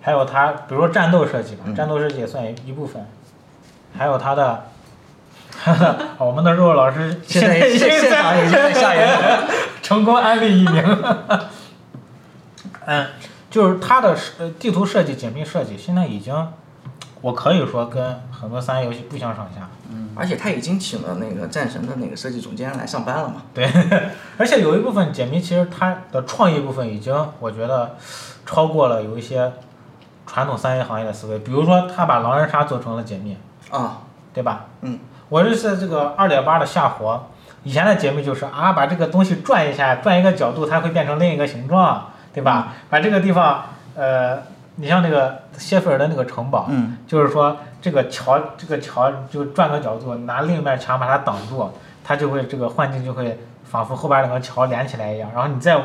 [0.00, 3.06] 还有它比如说战斗设计吧，嗯战斗设计也算一一部分，
[3.96, 4.64] 还有它的。
[6.18, 9.48] 我们的肉肉老师现在已经现现场已经在下言了。
[9.82, 10.84] 成功安利一名。
[12.86, 13.06] 嗯，
[13.50, 16.34] 就是它的设呃地图设计、解密设计，现在已经，
[17.20, 19.68] 我可以说跟很多三 A 游戏不相上下。
[19.90, 23.42] 嗯而且他已经请了那个战神的那个设计总监来上班了嘛。
[23.52, 23.68] 对，
[24.38, 27.96] 而且有一部分解密，其实它的创意部分已经，我觉得
[28.46, 29.52] 超过了有一些
[30.26, 33.36] 传统三 A 行业的思维，比如说他把狼人杀做成了解密，
[33.70, 34.02] 啊，
[34.32, 34.66] 对吧？
[34.82, 37.28] 嗯，我这是这个二点八的下活，
[37.62, 42.74] 以前的解密就是啊，把这个东西转一下，转一个角度，它会变成另一个形状，对吧？
[42.90, 43.64] 把这个地方，
[43.96, 44.38] 呃，
[44.76, 51.70] 你像那个谢菲尔的那个城堡，嗯就是说这个桥，这个桥就转个角度，拿另一面墙把它挡住，
[52.04, 55.80] 它就会这个幻境就会仿佛后边两个桥连起来一样，然后你再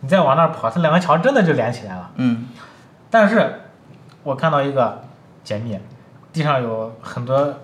[0.00, 2.10] 你再往那儿跑，它两个桥真的就连起来了。
[2.16, 2.48] 嗯
[3.10, 3.60] 但是
[4.22, 5.02] 我看到一个
[5.44, 5.78] 解密，
[6.32, 7.54] 地上有很多，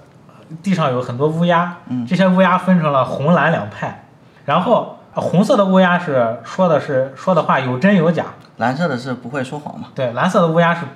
[0.63, 2.07] 地上有很多乌鸦，嗯。
[2.07, 4.05] 这些乌鸦分成了红蓝两派，
[4.45, 8.27] 然后呃红色的乌鸦是说的是说的话有真有假，
[8.57, 9.89] 蓝色的是不会说谎嘛？
[9.95, 10.87] 对，蓝色的乌鸦是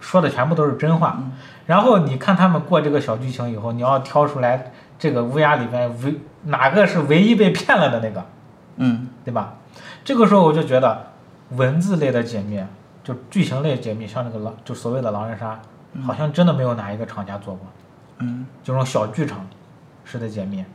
[0.00, 1.18] 说的全部都是真话。
[1.66, 8.24] 然后你看他们过这个小剧情以后，你要挑出来这个乌鸦里边唯哪个是唯一被骗了的那个，
[8.76, 9.08] 嗯。
[9.24, 9.54] 对吧？
[10.04, 10.98] 这个时候我就觉得
[11.50, 12.60] 文字类的解密，
[13.04, 15.60] 就剧情类解密，像那个狼，就所谓的狼人杀，
[16.04, 17.64] 好像真的没有哪一个厂家做过。
[17.64, 17.91] 嗯，
[18.62, 19.46] 这种小剧场
[20.04, 20.60] 式的解密。
[20.60, 20.66] 嗯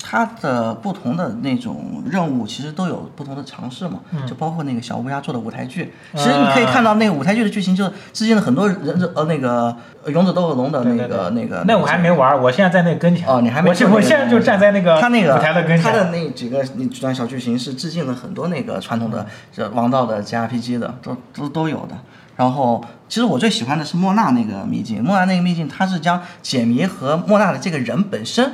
[0.00, 11.62] 它的不同的那种任务其实都有不同的尝试嘛，嗯就包括那个小乌鸦做的舞台剧，其实你可以看到那个舞台剧的剧情，就是致敬了很多人呃那个呃勇者斗恶龙的那个那个。
[11.66, 13.28] 那我还没玩儿，我现在在那跟前。
[13.28, 16.10] 哦，你还没我我现在就站在那个他那个舞台的跟前他的。
[16.10, 21.98] 那几个那几段小剧情是致敬了很多那个传统的这王道的 G R P G 的，都都都有的。
[22.38, 28.52] 然后，其实我最喜欢的是莫娜那个秘境，莫娜那个秘境，它是将解谜和莫娜的这个人本身，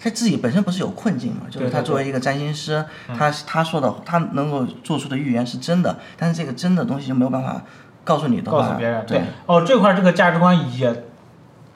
[0.00, 2.82] 他自己本身不是有困境嘛，就是他作为一个占星师，
[3.14, 7.60] 他他说的他能够做出的预言是真的，但是这个真的东西就没有办法
[8.04, 11.04] 告诉你的话，告诉别人，对，哦，这块儿这个价值观也，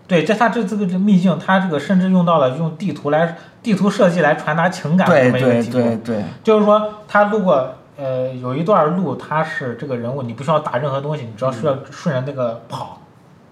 [0.07, 5.83] 对，在他这这个这秘境，他这个甚至用到了用地图来地图设计来传达情感的对这么一个对。
[5.83, 13.01] 对对，就是说，他如果呃有一段路，他是这个人物，你不需要打任何东西，你只要需要顺着那个跑，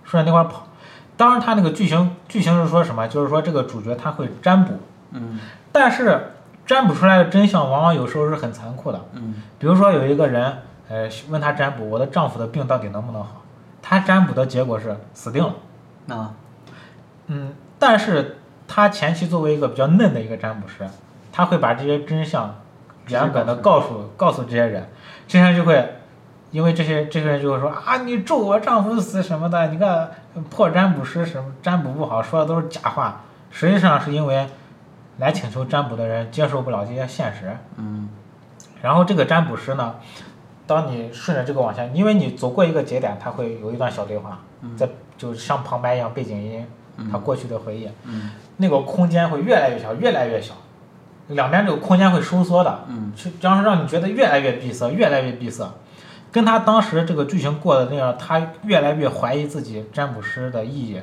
[0.04, 0.66] 顺着那块跑。
[1.16, 3.06] 当然，他那个剧情剧情是说什么？
[3.06, 4.74] 就是说这个主角他会占卜，
[5.12, 5.38] 嗯
[5.70, 6.32] 但是
[6.66, 9.00] 占卜出来的真相往往有时候是很残酷的。
[9.14, 13.42] 嗯比如说有一个人，呃，问他占卜，我的丈夫的病到底能不能好？
[13.80, 15.54] 他占卜的结果是死定了。
[16.16, 16.34] 啊
[17.28, 20.88] 嗯，但是他前期作为一个比较嫩的一个占卜师，
[21.30, 22.54] 他会把这些真相
[23.12, 23.56] 原本的。
[23.56, 24.88] 告诉告诉这些人，
[25.28, 25.96] 这些人就会，
[26.50, 30.10] 因为这些这些人就会说啊，你咒我丈夫死什么的，你看
[30.50, 33.22] 破占卜师什么占卜不好，说的都是假话。
[33.50, 34.46] 实际上是因为
[35.18, 38.08] 来请求占卜的人接受不了这些现实，嗯。
[38.80, 39.94] 然后这个占卜师呢，
[40.66, 44.40] 当你顺着这个往下，因为你走过一个节点，他会有一段小对话，
[44.76, 46.66] 在就像旁白一样背景音，
[47.10, 48.30] 他过去的回忆，嗯。
[48.56, 50.54] 那个空间会越来越小，越来越小，
[51.28, 55.64] 两边这个空间会收缩的，嗯去然后让你觉得越来越闭塞，越来越闭塞。
[56.30, 61.00] 跟他当时这个剧情过的那样，他越来越怀疑自己占卜师的意义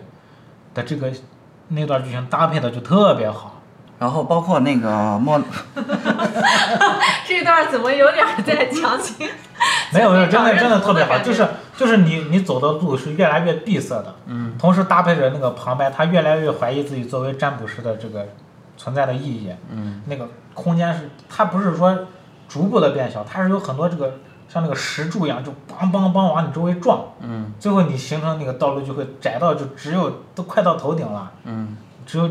[0.73, 1.11] 的这个
[1.69, 3.55] 那段剧情搭配的就特别好。
[3.99, 5.39] 然后包括那个莫
[7.27, 9.27] 这段怎么有点在强行？
[9.93, 11.45] 没有没有，真的真的特别好，就是
[11.75, 18.25] 就是你你走的路是越来越闭塞的，嗯同时搭配着那个旁白，他越来越怀疑自己作为占卜师的这个
[18.89, 19.51] 存在的意义。
[19.71, 21.97] 嗯那个空间是，它不是说
[22.47, 24.15] 逐步的变小，它是有很多这个
[24.47, 32.27] 像那个石柱一样，就梆梆梆往你周围撞，嗯最后你形成那个道路就会窄到就只有都快到头顶了，嗯只有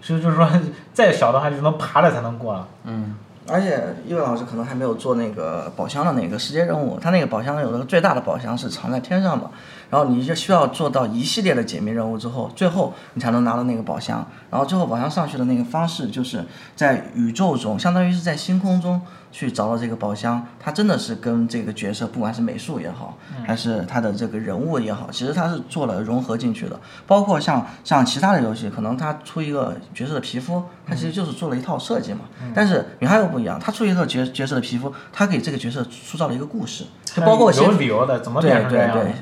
[0.00, 0.48] 只有就是说
[0.92, 2.68] 再小的话就能爬着才能过了。
[2.84, 3.16] 嗯
[3.48, 9.50] 而且一位老师可能还没有做那个宝箱的那个世界任务，他那个宝箱有的最大的宝箱是藏在天上的，
[9.92, 14.26] 然后你就需要做到一系列的解密任务之后，最后你才能拿到那个宝箱。
[14.50, 16.42] 然后最后宝箱上去的那个方式，就是
[16.74, 18.98] 在宇宙中，相当于是在星空中
[19.30, 20.46] 去找到这个宝箱。
[20.58, 26.80] 它真的是跟这个角色，不管是美术也好，还是他的这个人物也好，其实它是做了融合进去的。
[27.06, 32.20] 包括像像其他的游戏，可能它出一个角色的皮肤，它其实就是做了一套设计嘛。
[32.54, 39.14] 但是米哈游不一样，他出一套角角色的皮肤，他给这个角色塑造了一个故事，就包括有先理由的，怎么对变成这样的对对？，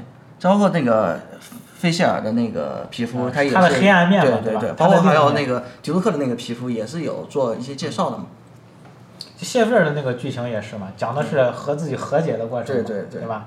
[0.43, 1.19] 包括那个
[1.79, 8.27] 菲谢尔的那个皮肤，嗯它也是它的黑暗面嘛对吧对对，包括还有那个迪卢克的那个皮肤也是有做一些介绍的嘛。
[9.39, 13.47] 谢菲尔的那个剧情也是嘛，讲的是和自己和解的过程嘛，对对对吧？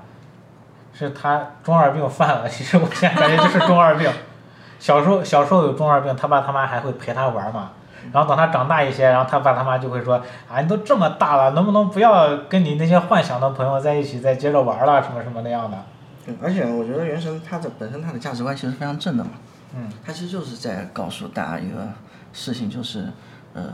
[0.92, 4.10] 是他中二病犯了， 其实我现在感觉就是中二病。
[4.80, 7.70] 小时候小时候有中二病，他爸他妈还会陪他玩嘛。
[8.12, 10.20] 然后等他长大一些，然后他爸他妈就会说
[10.52, 15.78] ：“啊，你都这么大了，能不能不要跟你那些幻想的朋友在一起再接着玩了，什么什么那样的。
[16.24, 19.30] 对，而且我觉得原神它的本身它的价值观其实非常正的嘛，”
[19.76, 21.88] 嗯，它其实就是在告诉大家一个
[22.32, 23.06] 事情，就是
[23.52, 23.72] 呃，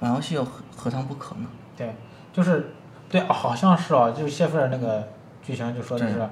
[0.00, 1.46] 玩游戏又何何尝不可呢？
[1.76, 1.94] 对，
[2.32, 2.72] 就是
[3.08, 5.08] 对，哦好像是哦，就是谢菲尔那个
[5.42, 6.28] 剧情就说的是对，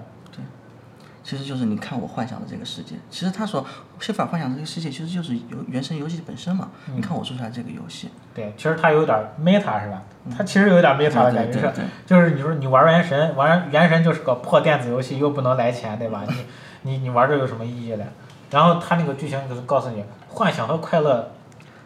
[1.24, 2.94] 其实就是你看我幻想的这个世界。
[3.10, 3.64] 其实他说
[3.98, 6.68] 谢法幻想的这个世界，其实就是游原神游戏本身嘛。
[6.88, 10.02] 嗯你看我做出来这个游戏，对，其实它有点 meta 是吧？
[10.36, 11.72] 它其实有点 meta 的感觉是
[12.06, 16.22] 就是你说你玩原神，玩原神就是个破电子游戏，又不能来钱，对吧？
[16.28, 16.34] 你
[16.82, 18.04] 你你玩这有什么意义嘞？
[18.50, 21.32] 然后他那个剧情就是告诉你，幻想和快乐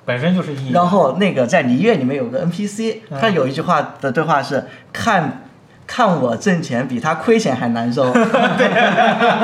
[0.04, 0.72] 本身就是意义。
[0.72, 5.42] 然后那个在璃月里面有个 NPC，嗯他有一句话的对话是看。
[5.88, 8.12] 看我挣钱比他亏钱还难受，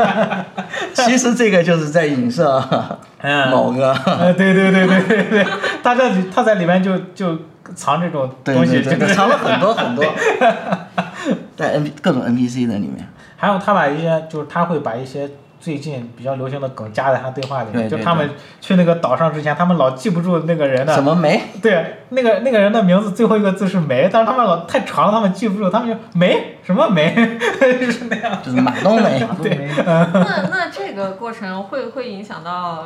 [0.95, 2.63] 其实这个就是在影射
[3.19, 3.49] 嗯。
[3.51, 5.47] 某个，呃，对对对对对对，
[5.83, 7.37] 他在里他在里面就就
[7.75, 10.05] 藏这种东西，对对，就是藏了很多很多，
[11.57, 15.29] 在 N 各种 NPC 的里面，还有他把一些就是他会把一些
[15.65, 18.29] 最近比较流行的梗加在他对话里面，对对就他们
[18.61, 27.15] 去那个岛上之前，他们老记不住那个人的什么梅，对，那个那个人的名字最后一个字是梅，但是他们老太长了，他们记不住，他们就梅什么梅，
[27.81, 28.41] 就 是那样。
[28.43, 32.85] 就是马冬梅， 对，那那这个过程会会影响到，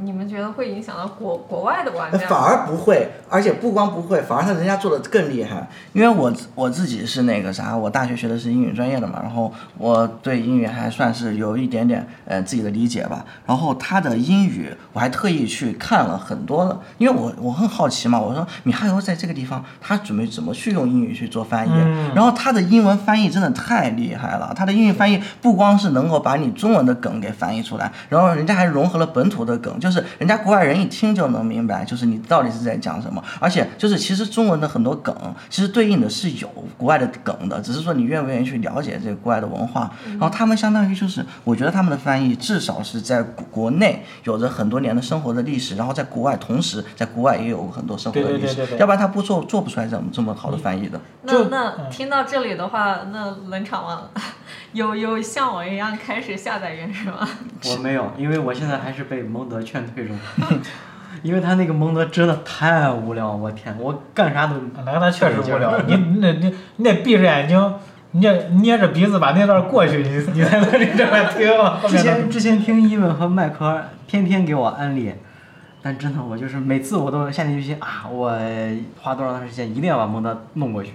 [0.00, 2.24] 你们觉得会影响到国国外的玩家吗？
[2.28, 5.68] 反而不会，而且不光不会，反而他人家做的更厉害。
[5.92, 13.24] 因为我我自己是那个啥，我大学学的是英语专业的嘛，然后我对英语还算是有一点点呃自己的理解吧。
[13.46, 33.22] 然后他的英语我还特意去看了很多的，因为我我很好奇嘛，我说米哈游在这个地方他准备怎么去用英语去做翻译，嗯然后他的英文翻译真的太厉害了，他的英语翻译不光是能够把你中文的梗给翻译出来，然后人家还融合了本土的梗，就是人家国外人一听就能明白，就是你到底是在讲什么。
[33.40, 35.14] 而且就是其实中文的很多梗，
[35.48, 39.90] 其实对应的是有国外的梗的，只是说你愿不愿意去了解这个国外的文化。
[40.10, 51.00] 然后他们相当于就是，我觉得他们的翻译至少是在国国内有着很多年的生活的历史，然后在国外同时在国外也有很多生活的历史对对对对，对要不然他不做做不出来这么这么好的翻译的。
[51.22, 54.10] 那那嗯听到这里的话，那冷场了
[54.72, 57.26] 有有像我一样开始下载原神吗？
[57.70, 60.16] 我没有，因为我现在还是被蒙德劝退中，
[61.22, 64.54] 因为他那个蒙德真的太无聊，我天，我干啥都
[64.84, 67.74] 那个他确实无聊，你你得你你得闭着眼睛，
[68.12, 71.80] 你得捏着鼻子把那段过去，你你才能认真的听了。
[71.88, 75.12] 之前之前听伊文和麦克天天给我安利，
[75.82, 78.38] 但真的我就是每次我都下定决心啊，我
[79.00, 80.92] 花多长时间一定要把蒙德弄过去，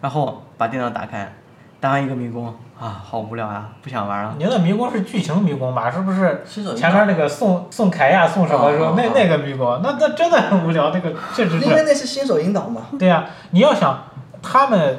[0.00, 1.32] 然后把电脑打开，
[1.80, 4.34] 打完一个迷宫啊，好无聊啊、不想玩了。
[4.38, 5.90] 您的迷宫是剧情迷宫吧？
[5.90, 6.44] 是不是
[6.76, 9.80] 前面那个送送凯亚送什么时候那那个迷宫？
[9.82, 11.82] 那那真的很无聊，那个确实因为。
[11.86, 12.82] 那是新手引导嘛。
[12.98, 14.04] 对呀、你要想
[14.42, 14.98] 他们。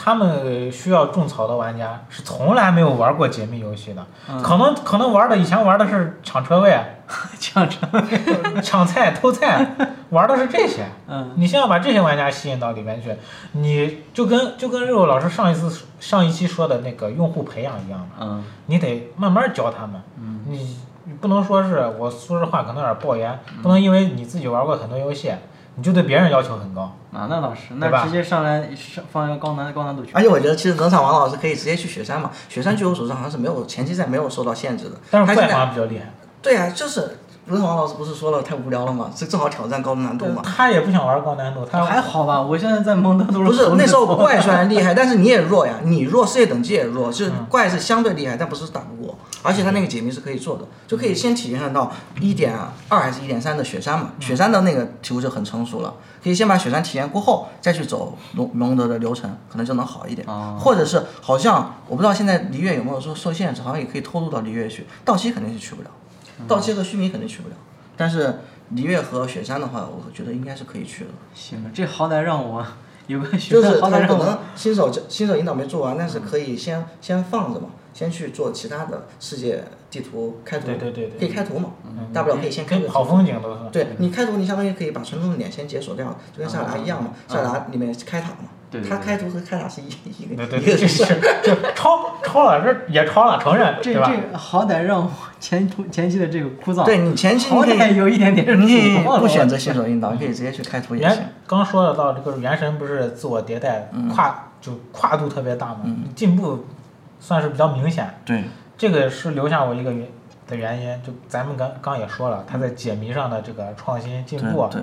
[0.00, 4.40] 他们需要种草的玩家是从来没有玩过解密游戏的，嗯。
[4.40, 6.78] 可能可能玩的以前玩的是抢车位、
[7.40, 7.76] 抢着，
[8.62, 9.74] 抢菜、偷菜，
[10.10, 10.86] 玩的是这些。
[11.08, 13.16] 嗯，你先要把这些玩家吸引到里面去，
[13.52, 18.44] 你就跟就跟肉肉老师上一次上一期说的那个用户培养一样的，嗯。
[18.66, 20.00] 你得慢慢教他们。
[20.16, 20.44] 嗯。
[20.46, 25.32] 你你不能说是我说实话可能有点抱怨，不能因为你自己玩过很多游戏，
[25.74, 26.94] 你就对别人要求很高。
[27.12, 30.12] 啊，那倒是，那直接上来上放一个高难高难度去。
[30.12, 32.30] 而且我觉得，其实冷场王老师可以直接去雪山嘛。
[32.48, 34.96] 雪山据我所知好像是没有前期赛没有受到限制的。
[35.10, 37.18] 但是怪他现在方比较厉害，对啊，就是
[37.48, 39.10] 冷场王老师不是说了太无聊了吗？
[39.14, 40.42] 这正好挑战高难度嘛。
[40.44, 49.16] 他也不想玩高难度，他还好吧，我现在在蒙德都是不是那时候怪虽然厉害，但是你也弱呀，你弱，世界等级也弱，就是嗯怪是相对厉害，但不是打不过。
[49.42, 51.90] 而且他那个解谜是可以做的，就可以先体验到
[52.20, 52.54] 一点
[52.88, 60.26] 二还是一点三的雪山嘛，雪山的那个题目就很成熟了，可以先把雪山体验过后，再去走蒙蒙德的流程，可能就能好一点。
[60.28, 65.88] 哦或者是好像我不知道现在璃月有没有说受限制，好像也可以偷渡到璃月去，道期肯定是去不了，
[66.46, 67.54] 道期和须弥肯定去不了，
[67.96, 68.40] 但是
[68.74, 71.10] 璃月和雪山的话，我觉得应该是可以去的。
[71.34, 72.64] 行，这好歹让我
[73.06, 83.04] 有个学就是他可能新手新手引导没做完，但是可以先先放着嘛，先去做其他的世界地图开图，对对对对可以开图嘛，嗯大不了可以先开个图。
[83.04, 83.60] 风景都是。
[83.72, 89.88] 对你开图，你相当于可以把纯中的脸先解锁掉，就跟塞尔达一样嘛，塞尔达里面开塔嘛，对对对它开图和开塔是一
[90.22, 91.42] 一个对对对，一个事儿。
[91.42, 94.12] 就超超了，这也超了，承认这对吧？
[94.30, 95.10] 这好歹让我
[95.40, 101.32] 前途前期的这个枯燥，对你前期好歹有一点点你可以主动不选择新手引导，你可以直接去开图也行原。
[101.46, 106.66] 刚说的到这个原神不是自我迭代，跨就跨度特别大嘛，嗯进步
[107.20, 108.18] 算是比较明显。
[108.24, 108.44] 对，
[108.76, 110.06] 这个是留下我一个原
[110.46, 114.82] 的原因，就咱们刚刚也说了，他在解谜上的这个创新进步，对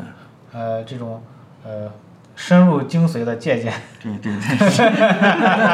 [0.53, 1.21] 呃，这种
[1.63, 1.91] 呃
[2.36, 4.59] 深入精髓的借鉴， 对对对，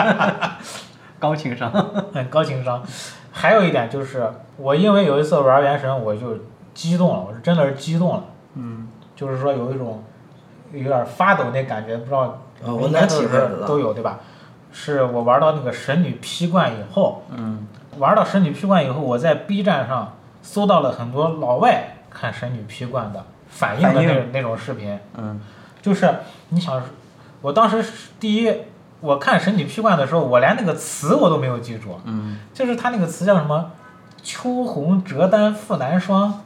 [1.20, 1.72] 高情商。
[2.14, 2.84] 很高情商。
[3.32, 6.38] 还有一点就是，我因为有一次玩原神，我就
[6.74, 8.24] 激动了，我是真的是激动了，
[8.56, 10.04] 嗯，就是说有一种
[10.74, 14.20] 有点发抖那感觉，不知道哦我应该都能体会是都有对吧？
[14.74, 25.40] 是我玩到那个神女劈冠以后，嗯，玩到神女劈冠以后，我在 B 站上搜到了很多老外看神女劈冠的反应的那那种视频，嗯
[25.82, 26.14] 就是
[26.50, 26.82] 你想，
[27.42, 27.84] 我当时
[28.20, 28.54] 第一，
[29.00, 33.72] 我看神女劈观的时候，我连那个词我都没有记住，嗯就是他那个词叫什么
[34.22, 36.42] “秋红折丹复难霜”，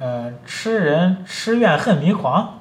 [0.00, 2.54] 呃，痴人痴怨恨迷狂。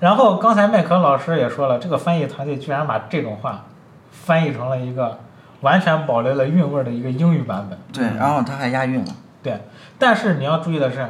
[0.00, 3.64] 然后刚才麦克老师也说了，这个翻译团队居然把这种话
[4.10, 5.20] 翻译成了一个
[5.60, 7.78] 完全保留了韵味儿的一个英语版本。
[7.92, 9.12] 对，然后他还押韵了。
[9.42, 9.60] 对，
[9.98, 11.08] 但是你要注意的是，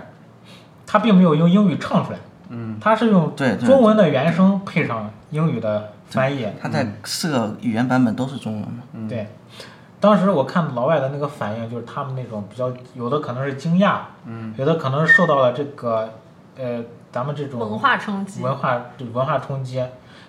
[0.87, 2.19] 他并没有用英语唱出来，
[2.49, 6.47] 嗯他是用对对中文的原声配上英语的翻译。
[6.61, 8.83] 它在四个语言版本都是中文嘛。
[8.93, 9.27] 嗯对，
[10.01, 16.11] 当时我看老外的那个反应，就是他们那种比较有的可能是惊讶，嗯有的可能是受到了这个
[16.59, 18.43] 呃咱们这种文化冲击。
[18.43, 19.83] 文化对文化冲击，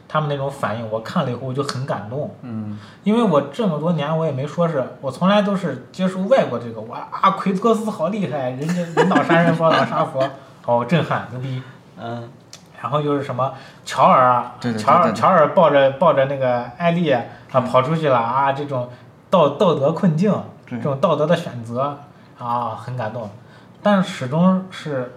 [0.08, 10.28] 他们那种反应，我看了以后我就很感动，嗯因为我这么多年我也没说是我从来都是接触外国这个，哇啊奎托斯好厉害，人家人挡杀人，佛挡杀佛，
[10.64, 11.62] 好震撼牛逼。
[12.00, 12.30] 嗯。
[12.82, 18.90] 然后又是什么乔尔啊，对对对乔尔乔尔抱着抱着那个艾丽啊跑出去了啊，这种
[19.30, 20.32] 道道德困境，
[20.68, 21.98] 这种道德的选择
[22.38, 23.30] 啊，很感动。
[23.82, 25.16] 但是始终是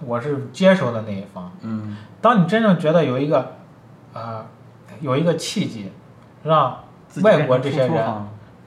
[0.00, 1.50] 我是接受的那一方。
[1.62, 1.96] 嗯。
[2.20, 3.52] 当你真正觉得有一个
[4.12, 4.44] 呃、
[5.00, 5.92] 有一个契机，
[6.42, 6.80] 让
[7.22, 8.04] 外国这些人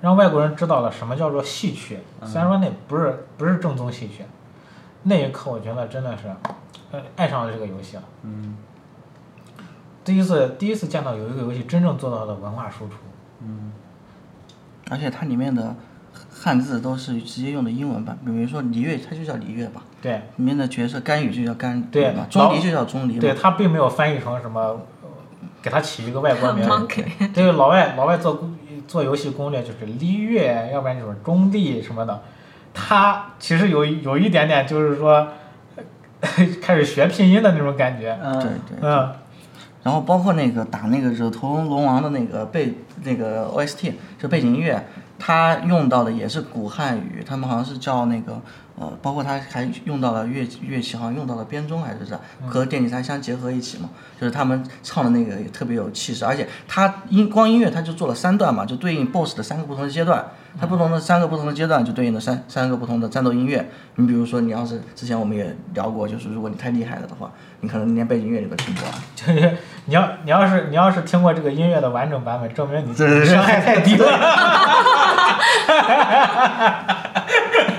[0.01, 4.23] 让外国人知道了什么叫做戏曲，虽然说那不是不是正宗戏曲，
[5.03, 6.23] 那一刻我觉得真的是，
[6.91, 8.03] 呃，爱上了这个游戏了。
[8.23, 8.55] 嗯
[10.03, 12.95] 第一次第一次见到有一个游戏真正做到了文化输出，
[13.41, 13.71] 嗯
[14.89, 15.75] 而且它里面的
[16.31, 23.19] 汉字都是直接用的英文版，比如说璃月，它就叫璃月吧，对里面的角色甘雨就叫甘对雨嘛，钟离就叫钟离。
[23.19, 25.09] 对，它并没有翻译成什么，呃
[25.61, 26.67] 给它起一个外国名。
[27.35, 28.49] 个老外老外做
[28.87, 32.23] 做游戏攻略就是璃月，要不然就是中地什么的，
[32.87, 35.27] 他其实有一有一点点就是说，
[36.61, 38.17] 开始学拼音的那种感觉。
[38.23, 38.77] 嗯对对。
[38.81, 39.11] 嗯，
[39.83, 42.73] 然后包括那个打那个惹头龙王的那个背
[43.03, 44.83] 那个 OST 就背景音乐，
[45.17, 48.41] 他用到的也是古汉语，他们好像是叫那个
[48.77, 60.25] 呃，包括他还用到了乐乐器，好像用到了编钟还是啥，和电吉他相结合一起嘛，就是他们唱的那个也特别有气势，而且他音光音乐他就做了三段嘛，就对应 BOSS 的三个不同的阶段。
[60.57, 63.69] 它不同的三个不同的阶段就对应的三三个不同的战斗音乐。
[63.95, 67.29] 你比如说，你要是之前我们也聊过，就是如果你太厉害了的话，
[67.59, 68.93] 你可能连背景音乐你都听不完。
[69.15, 72.93] 就 是你要你要是你要是听过这个音乐的完整版本，证明你
[73.25, 74.07] 伤害太低了。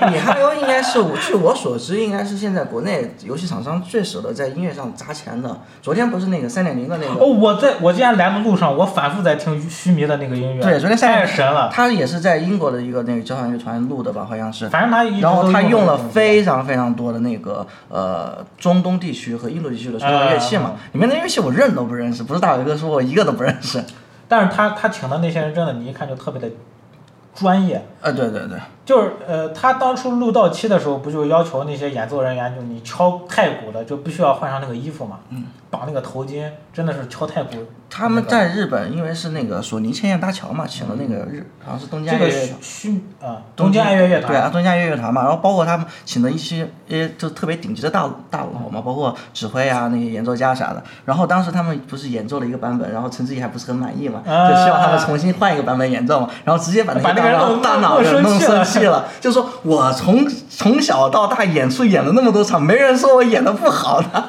[0.09, 5.57] 米哈游应该是我据我所知，应该是现在国内游戏厂商最舍得在音乐上砸钱的。
[5.81, 11.69] 昨天不是那个三点零的那个哦，我在我今天来的路上，我反复在听须弥的那个音乐，对，昨天三太点神了。
[11.71, 14.67] 他也是在英国的一个那个交响乐团录的吧，好像是。
[14.69, 23.83] 反正他一然后他用了非常非常多的那个呃中东地区和印度地区的所有乐器嘛嗯，里面的乐器我认都不认识，不是大伟哥说我一个都不认识。
[24.27, 26.49] 但是他他请的那些人真的，你一看就特别的
[27.35, 27.85] 专业。
[27.99, 28.57] 呃，对对对，
[28.91, 37.51] 就是呃，他当初录到期的时候，不就要求那些演奏人员，就你敲太鼓的就必须要换上那个衣服嘛，嗯，绑那个头巾，真的是敲太鼓。
[37.89, 43.31] 他们在日本，因为是那个索尼千叶大桥嘛，请了那个日好像是东京这个爱乐乐团。
[43.31, 50.81] 啊，东京爱乐乐对啊，团，东京爱乐乐团嘛，然后包括他们请的一些呃，就特别顶级的大大佬嘛，包括指挥啊那些演奏家啥的。
[51.03, 64.07] 然后当时他们不是演奏了一个版本，然后陈志毅还不是很满意嘛，啊就希望他们重新换一个版本演奏嘛，然后直接把那个个大脑弄大脑弄给弄生气气了，就说我从从小到大演出演了那么多场，没人说我演的不好的，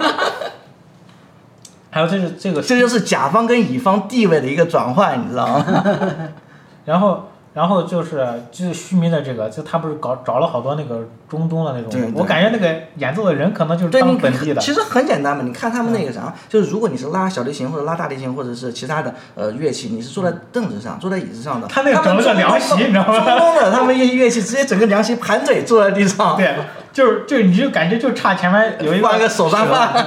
[1.91, 5.85] 还有这是这个这就是甲方跟乙方地位的一个转换，你知道吗？
[6.85, 14.61] 然后，然后就是就是须弥的这个，就他不是搞找了好多那个中东的那种，我感觉那个演奏的人可能就是当本地的。
[14.61, 23.19] 其实很简单嘛，你看他们那个啥，就是如果你是拉小提琴或者拉大提琴或者是其他的呃乐器，你是坐在凳子上、坐在椅子上的，他那个整了个凉席你知道吗？
[23.19, 26.55] 中东的他们乐乐器直接整个凉席盘腿坐在地上，对，
[26.93, 30.07] 就是就你就感觉就差前面有一放一个手抓饭，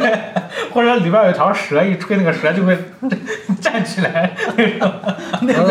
[0.00, 0.18] 对，
[0.74, 2.76] 或者里边有一条蛇，一吹那个蛇就会
[3.60, 4.92] 站起来那种。
[5.46, 5.68] 然后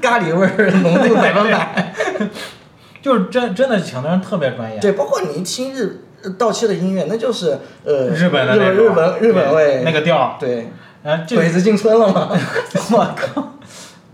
[0.00, 1.92] 咖喱味儿浓度百分百。
[3.02, 4.78] 就是真真的请的人特别专业。
[4.78, 6.00] 对，包括你听日
[6.38, 10.70] 到期的音乐，那就是呃日本的日那日本日本味那个调儿，对，
[11.02, 12.30] 然后这鬼子进村了嘛？
[12.92, 13.52] 我靠，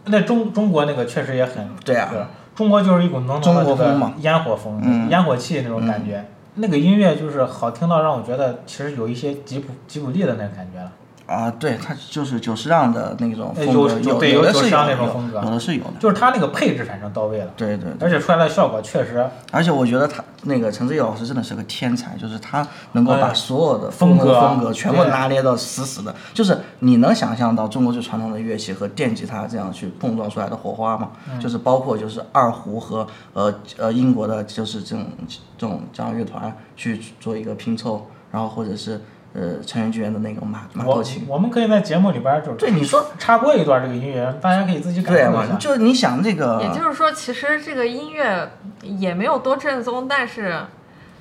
[0.07, 2.18] 那中中国那个确实也很对啊是
[2.61, 6.22] 中国就是一股浓浓的这个烟火风、嗯烟火气那种感觉。
[6.56, 10.92] 那个音乐就是好听到让我觉得其实有一些吉普吉普力的那个感觉了。
[11.31, 14.53] 啊，对，它就是久石让的那种风格，有的是有的，有那
[14.97, 15.93] 种风格有的是有的。
[16.01, 31.11] 就是他那个配置反正到位了，对对，而且出来的效果确实而且我觉得他那个陈志毅老师真的是个天才，就是他能够把哎所有的风格格风格全部拿捏到死死的，就是你能想象到中国最传统的乐器和电吉他这样去碰撞出来的火花吗？
[31.33, 35.07] 嗯就是包括就是二胡和呃呃英国的就是这种
[35.57, 39.01] 这种交响乐团去做一个拼凑，然后或者是
[39.33, 41.24] 呃成员剧院的那个马马我头琴。
[41.28, 45.14] 我们可以在节目里边儿就是对你说插播一段这个音乐，大家可以自己感？
[45.33, 45.55] 受一下。
[45.57, 48.51] 就你想这个，也就是说，其实这个音乐
[48.83, 50.61] 也没有多正宗，但是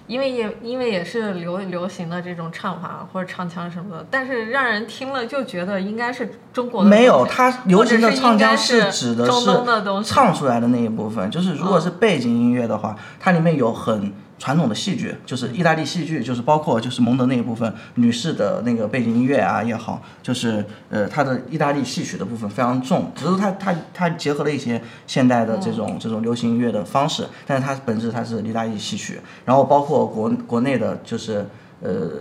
[0.08, 10.10] 因为也因为也是流流行的这种唱法或者唱腔什么的，但是让人听了就觉得应该是中国的没有，它流行的唱腔是指的中东的东西。
[10.10, 11.30] 是唱出来的那一部分。
[11.30, 31.46] 就是如果是背景音乐的话，它里面有很传统的戏剧，就是意大利戏剧，就是包括就是蒙德那一部分女士的那个背景音乐啊也好，就是呃它的意大利戏曲的部分非常重，只是它它它结合了一些现代的这种、这种流行音乐的方式，但是它本质它是意大利戏曲，然后包括国国内的就是。
[31.82, 32.12] 呃，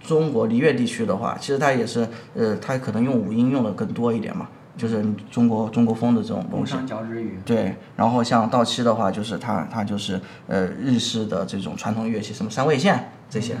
[0.00, 6.72] 中国璃越地区的话，其实它也是，呃，它可能用五音用的更多一点嘛，就是中国中国风的这种东西。
[6.72, 7.40] 工商角徵羽。
[7.44, 13.56] 对，然后像到期的话，就是它它就是呃日式的这种传统乐器，什么三味线这些。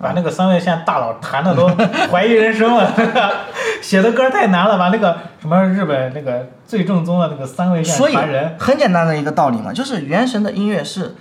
[0.00, 1.66] 把那个三味线大佬弹的都
[2.08, 2.88] 怀疑人生了，
[3.82, 11.16] 写的歌太难了，把那个什么日本那个最正宗的那个三味线所以传人，很简单的一个道理嘛，就是原神的音乐是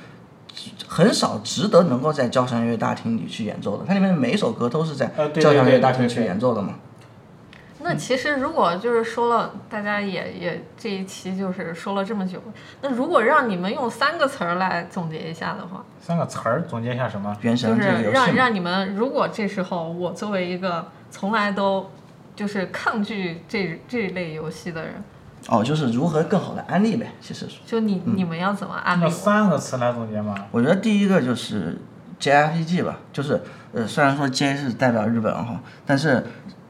[0.88, 6.73] 很少值得能够在交响乐大厅里去演奏的，它里面每一首歌都是在交响乐大厅去对对演奏的嘛。
[7.80, 12.41] 那其实如果就是说了，大家也也这一期就是说了这么久，
[12.82, 17.36] 那如果让你们用三个词儿来总结一下的话，三个词儿总结一下什么？
[17.41, 21.89] 原就神这个游戏嘛，是让让你们，如果这时候我作为一个从来都
[22.36, 25.03] 就是抗拒这这类游戏的人，
[25.47, 27.57] 哦，就是如何更好的安利呗，其实是。
[27.65, 29.11] 就你你们要怎么安利用？
[29.11, 30.34] 三个词来总结吗？
[30.51, 31.78] 我觉得第一个就是
[32.19, 33.39] JRPG 吧，就是
[33.73, 36.23] 呃，虽然说 J 是代表日本哈，但是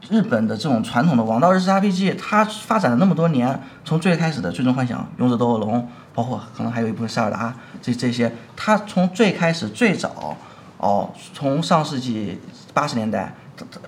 [0.09, 5.79] 日本的这种传统的王道日式 RPG，它发展了那么多年，从最开始的《最终幻想》《勇者斗恶龙》，
[6.13, 10.35] 包括可能还有一部分塞尔达这这些，它从最开始最早
[10.77, 12.39] 哦，从上世纪
[12.73, 13.33] 八十年代。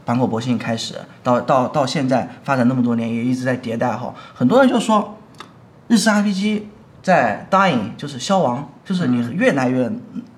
[0.04, 4.12] 坂口博信开始，到到到现在发展那么多年，也一直在迭代哈。
[4.34, 5.16] 很多人就说，
[5.88, 6.64] 日式 RPG
[7.04, 9.88] 在 dying 就是消亡，就是你越来越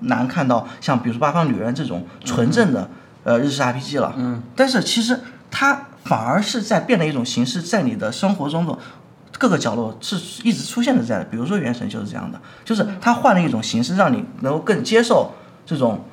[0.01, 2.89] 难看到像比如说《八方旅人》这种纯正的
[3.23, 4.13] 呃日式 RPG 了。
[4.17, 4.43] 嗯。
[4.53, 5.17] 但是其实
[5.51, 8.75] 它反而是在变的一种形式，在你的生活中的
[9.37, 11.25] 各个角落是一直出现的在的。
[11.25, 15.31] 比如说《原神》就是这样的，就是它换了一种形式，让你能够更接受
[15.65, 16.03] 这种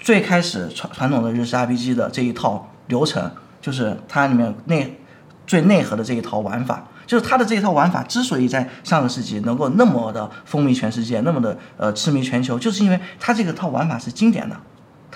[0.00, 3.30] 最开始传传统的日式 RPG 的这一套流程，
[3.60, 4.98] 就是它里面内
[5.46, 6.88] 最内核的这一套玩法。
[7.06, 14.56] 就是它的这一套玩法之所以在上个世纪能够那么的风靡全世界，那么的呃痴迷全球，就是因为它这个套玩法是经典的，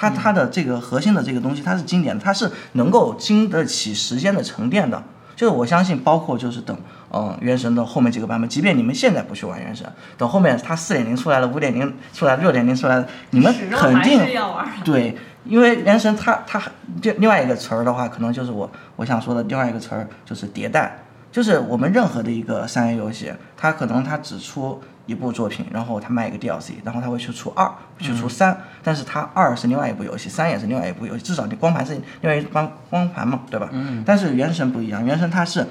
[0.01, 5.03] 它它的这个核心的这个东西它是经典的，它是能够经得起时间的沉淀的。
[5.37, 6.75] 就是我相信，包括就是等
[7.13, 9.87] 嗯原神的后面几个版本，即便你们现在不去玩原神，
[10.17, 14.67] 等后面它四点零出来了，五点零出来了，六点零出来了，你们肯定要玩。
[14.83, 16.63] 对，因为原神它它
[17.03, 33.69] 这另外一个词儿的话，可能就是我我想说的另外一个词儿就是迭代，就是我们任何的一个三 A 游戏，它可能它只出一部作品，然后他卖一个 DLC，然后他会去出二，去出三，但是他二是另外一部游戏，三也是另外一部游戏，至少你光盘是另外一光光盘嘛，对吧？
[33.73, 34.05] 嗯。
[34.07, 35.67] 但是原神不一样，原神它是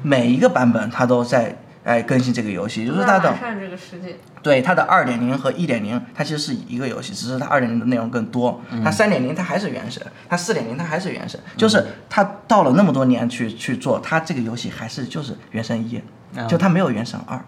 [0.00, 3.34] 每一个版本它都在哎更新这个游戏，就是它的。
[4.42, 8.60] 对它的二点零和一点零，它其实是一个游戏，只是它二点零的内容更多。
[8.82, 16.02] 它三点零它还是原神，它四点零它还是原神，就是它到了那么多年去去做，它这个游戏还是就是原神一，
[16.48, 17.36] 就它没有原神二。
[17.36, 17.44] 嗯，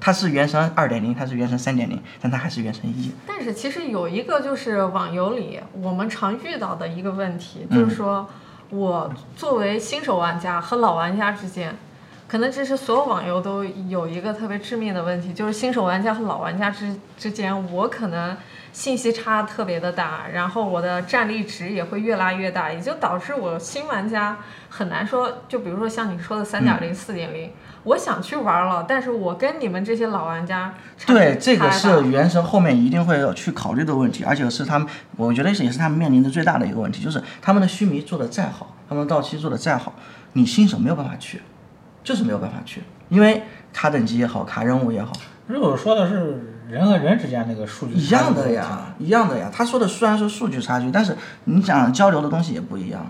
[0.00, 3.12] 它是原神二点零，它是原神三点零，但它还是原神一。
[3.26, 8.28] 但是其实有一个就是网游里我们常遇到的一个问题，就是说
[8.70, 11.74] 我作为新手玩家和老玩家之间，
[12.26, 18.36] 可能这是所有网游都有一个特别致命的问题，就是新手玩家和老玩家之之间，我可能
[18.72, 27.52] 信息差特别的大，然后我的战力值也会越拉越大，也就导致我新玩家很难说，就比如说像你说的三点零、四点零。
[27.84, 30.74] 我想去玩了，但是我跟你们这些老玩家
[31.06, 39.94] 对，这个是原神后面一定会要去考虑的问题，而且是他们，我觉得是也是他们面临的最大的一个问题，就是他们的须弥做的再好，他们的到期做的再好，
[40.34, 41.40] 你新手没有办法去，
[42.04, 45.12] 就是没有办法去，因为卡等级也好，卡任务也好，
[45.46, 49.50] 如果说的是人和人之间那个数据一样的呀，一样的呀。
[49.52, 53.04] 他说的虽然是数据差距，但是你想交流的东西也不一样。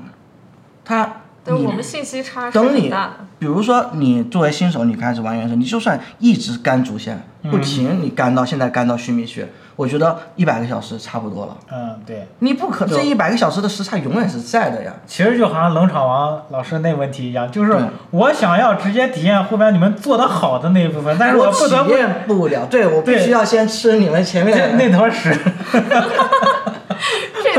[0.84, 3.14] 他你对我们信息差是等你很大的。
[3.38, 11.57] 比如说你作为新手，你开始玩原神，你就算一直干主线不停，你干到现在干到须弥区，我觉得一百个小时差不多了。
[11.72, 12.28] 嗯，对。
[12.41, 14.93] 你不可这一百个小时的时差永远是在的呀。
[15.07, 17.74] 其实就好像冷场王老师那问题一样，就是
[18.11, 25.34] 我想要直接体验后边你们做的好的那一部分，但是我不得不体验不了，对我必须要先吃你们前面那坨屎。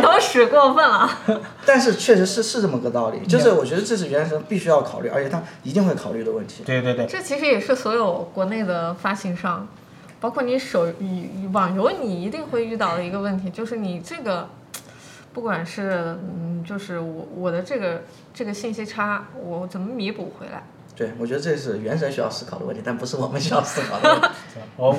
[0.01, 1.09] 这头屎过分了。
[1.65, 6.63] 但是确实是是这么个道理，就是我觉得这是原神必须要考虑，而且他一定会考虑的问题。
[6.63, 9.67] 对对对，这其实也是所有国内的发行商，
[10.19, 14.49] 包括你手你网游，你一定会遇到的一个问题，就是你这个，
[15.33, 20.63] 不管是嗯，就是我我的这个这个信息差，我怎么弥补回来？
[20.95, 24.27] 对，我觉得这是原神需要思考的问题，但不是我们需要思考的问题。
[24.77, 24.95] 我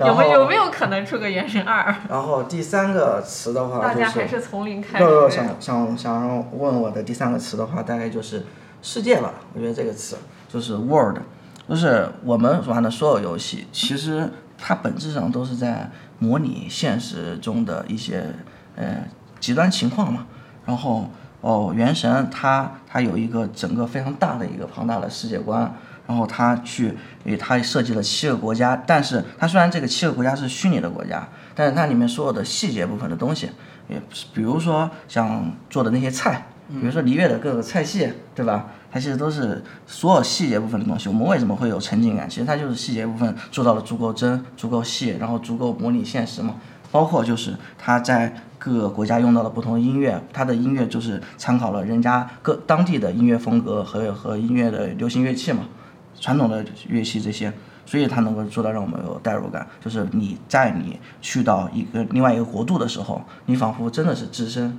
[0.00, 1.94] 有没有没有可能出个原神二？
[2.08, 5.30] 然后第三个词的话就大家还是，从零开始。
[5.30, 8.44] 想想想让问我的第三个词的话，大概就是
[8.82, 9.34] 世界吧。
[9.54, 10.16] 我觉得这个词
[10.48, 11.18] 就是 world，
[11.68, 14.28] 就是我们玩的所有游戏，其实
[14.58, 18.24] 它本质上都是在模拟现实中的一些
[18.76, 19.04] 呃
[19.40, 20.26] 极端情况嘛。
[20.66, 21.08] 然后
[21.40, 25.72] 哦，原神它它有一个整个非常大的一个庞大的世界观，
[26.06, 33.50] 然后它去，诶，它设计了七个国家，但是它虽然这个七个国家是虚拟的国家，但是它里面所有的细节部分的东西，
[33.88, 34.00] 也
[34.34, 38.66] 比如说像做的那些菜，比如说璃月的各个菜系，对吧？
[38.90, 41.10] 它其实都是所有细节部分的东西。
[41.10, 42.28] 我们为什么会有沉浸感？
[42.28, 46.54] 其实它就是细节部分做到了足够真、足够细，然后足够模拟现实嘛。
[46.90, 55.60] 包括就是它在各个国家用到的不同的音乐，它的音乐就是参考了人家各当地的音乐风格和和音乐的流行乐器嘛，
[56.20, 57.52] 传统的乐器这些，
[57.86, 59.66] 所以它能够做到让我们有代入感。
[59.80, 64.76] 就是你在你去到一个另外一个国度的时候，你仿佛真的是置身，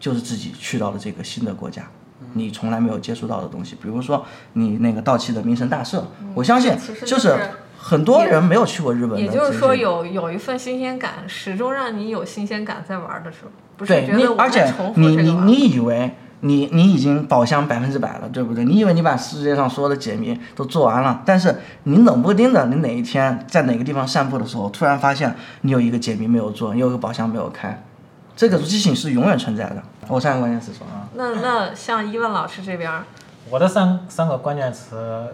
[0.00, 1.84] 就是自己去到了这个新的国家。
[2.32, 4.24] 你从来没有接触到的东西，比如说
[4.54, 6.04] 你那个到期的名神大社，
[6.34, 6.72] 我相信
[7.06, 7.38] 就是
[7.80, 18.64] 很多人没有去过日本也就是说有有一份新鲜感，始终让你有新鲜感在玩的时候，不是觉得，我而且重复你你这个玩你以为你你已经宝箱百分之百了，对不对？
[18.64, 21.54] 你以为你把世界上所有的解谜都做完了，但是
[21.84, 27.82] 你冷不丁的，你哪一天在哪个地方散步的时候，突然发现你有一个解谜没有做，你有个宝箱没有开，
[28.36, 29.82] 这个激情是永远存在的。
[30.08, 33.04] 我三个关键词说啊，那那像伊万老师这边儿，
[33.50, 35.26] 我的三三个关键词，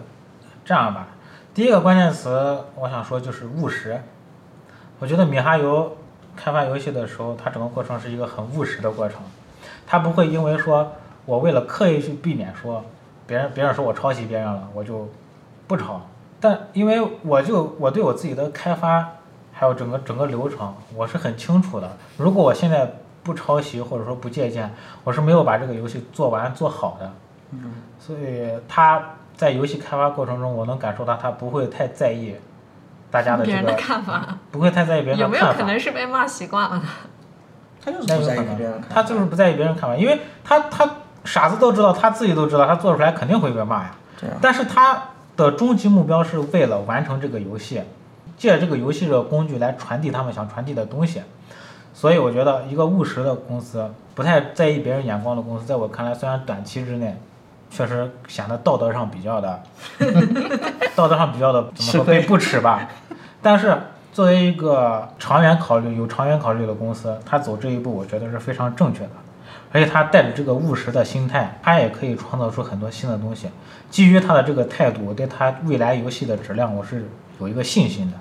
[0.63, 1.07] 这样吧，
[1.55, 3.97] 第一个关键词我想说就是务实。
[4.99, 5.95] 我觉得米哈游
[6.35, 9.21] 开发游戏的时候，它整个过程是一个很务实的过程，
[9.87, 10.91] 它不会因为说
[11.25, 12.83] 我为了刻意去避免说
[13.25, 15.07] 别人别人说我抄袭别人了，我就
[15.65, 16.01] 不抄。
[16.41, 19.13] 但因为我就我对我自己的开发
[19.53, 24.69] 还有整个整个流程我是很清楚的，如果我现在不抄袭或者说不借鉴，
[25.05, 27.13] 我是没有把这个游戏做完做好的。
[27.51, 29.01] 嗯所以他
[29.35, 32.35] 在游戏开发过程中，我能感受到他不会太在意
[33.11, 35.45] 大家的别人的这个，看法，不会太在意别人的看法。
[35.45, 36.83] 没有可能是被骂习惯了呢？
[37.83, 40.89] 他就是不在意别人看法他就是不在意别人看法，因为他他
[41.23, 43.91] 傻子都知道，他自己都知道，他做出来肯定会被骂呀。
[44.19, 45.03] 对啊，但是他
[45.37, 47.81] 的终极目标是为了完成这个游戏，
[48.37, 51.21] 借这个游戏的工具来传递他们想传递的东西。
[51.93, 57.15] 所以我觉得一个务实的公司，不太在意别人眼光的公司，在我看来，虽然短期之内
[57.75, 59.61] 确实显得道德上比较的，
[60.95, 62.87] 道德上比较的怎么说被不耻吧，
[63.41, 63.77] 但是
[64.13, 69.09] 作为一个长远考虑、有长远考虑的公司，他走这一步，我觉得是非常正确的。
[69.73, 73.49] 而且他带着这个务实的心态，他也可以创造出很多新的东西。
[73.89, 77.09] 基于他的这个态度，我对他未来游戏的质量，我是
[77.41, 78.17] 有一个信心的。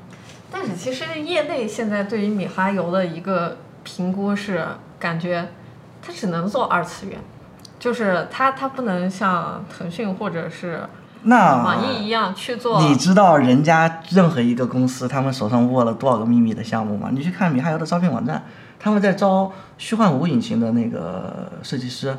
[0.51, 4.67] 但是其实业内现在对于米哈游的一个评估是，
[4.99, 5.47] 感觉
[6.03, 7.21] 他只能做二次元，
[7.85, 10.81] 就是它它不能像腾讯或者是
[11.25, 12.81] 那网易一样去做。
[12.81, 17.11] 你知道人家任何一个公司他们手上握了多少个秘密的项目吗？
[17.13, 18.43] 你去看米哈游的招聘网站，
[18.81, 22.17] 他们在招虚幻五引擎的那个设计师，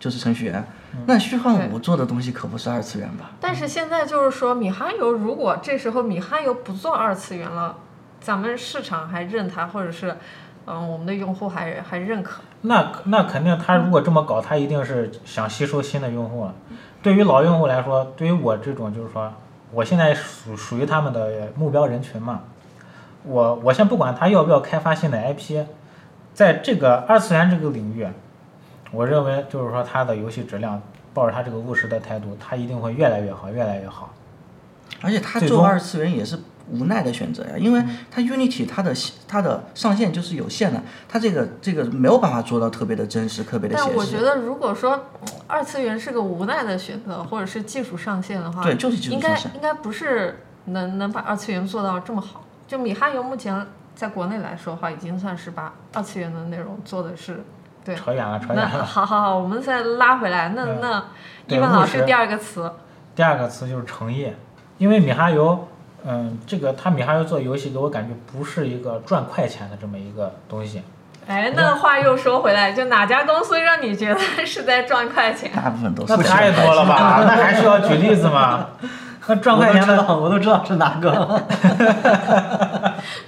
[0.00, 0.66] 就是程序员。
[1.06, 3.30] 那虚幻五做的东西可不是二次元吧？
[3.40, 7.76] 但是现在就是说，米哈游如果这时候米哈游不做二次元了，
[8.20, 10.16] 咱们市场还认它，或者是
[10.66, 12.42] 嗯我们的用户还还认可。
[12.66, 16.54] 那那肯定，他如果这么搞，他一定是想吸收新的用户了。
[17.02, 19.32] 对于老用户来说，对于我这种就是说，
[19.72, 22.40] 我现在属属于他们的目标人群嘛。
[23.22, 25.64] 我我先不管他要不要开发新的 IP，
[26.32, 28.06] 在这个二次元这个领域，
[28.92, 30.80] 我认为就是说他的游戏质量，
[31.12, 34.12] 抱着他这个务实的态度，他一定会越来越好，越来越好。
[35.02, 36.38] 而且他做二次元也是
[36.70, 38.92] 无奈的选择呀，因为它 Unity 它的
[39.28, 43.88] 它的上限就是有限的，它这个这个没有办法做到特别的真实、特别的写实。
[43.88, 52.44] 但我觉得，如果说嗯二次元是个无奈的选择，或者是技术上限的话，对就是技术应该上限应该应该不是能能把二次元做到这么好。
[52.66, 57.44] 就米哈游目前在国内来说的话，已经算是把二次元的内容做的是
[57.84, 57.94] 对。
[57.94, 58.84] 扯远了，扯远了。
[58.84, 60.48] 好好好，我们再拉回来。
[60.56, 61.04] 那嗯那
[61.46, 62.70] 对一般老师第二个词，
[63.14, 64.32] 第二个词就是诚意，
[64.78, 65.68] 因为米哈游，
[66.08, 70.80] 嗯，这个他米哈游做游戏给我感觉不是一个赚快钱的这么一个东西。
[71.26, 75.50] 哎，那话又说回来，就哪家公司让你觉得是在赚快钱？
[75.52, 77.22] 大部分都是那太多了吧？
[77.26, 78.68] 那还需要举例子吗？
[79.26, 81.10] 那赚快钱的，都，我都知道是哪个。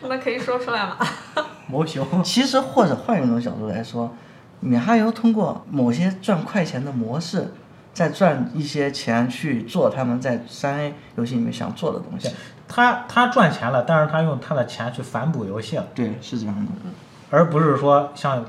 [0.08, 0.96] 那可以说出来吗？
[1.66, 4.14] 魔熊，其实或者换一种角度来说，
[4.60, 7.52] 米哈游通过某些赚快钱的模式，
[7.92, 12.30] 在赚一些钱去做他们在三 A 游戏里面想做的东西。
[12.68, 16.72] 他他赚钱了，但是他用他的钱去反哺游戏了，对，是这样的。
[17.30, 18.44] 而不是说像，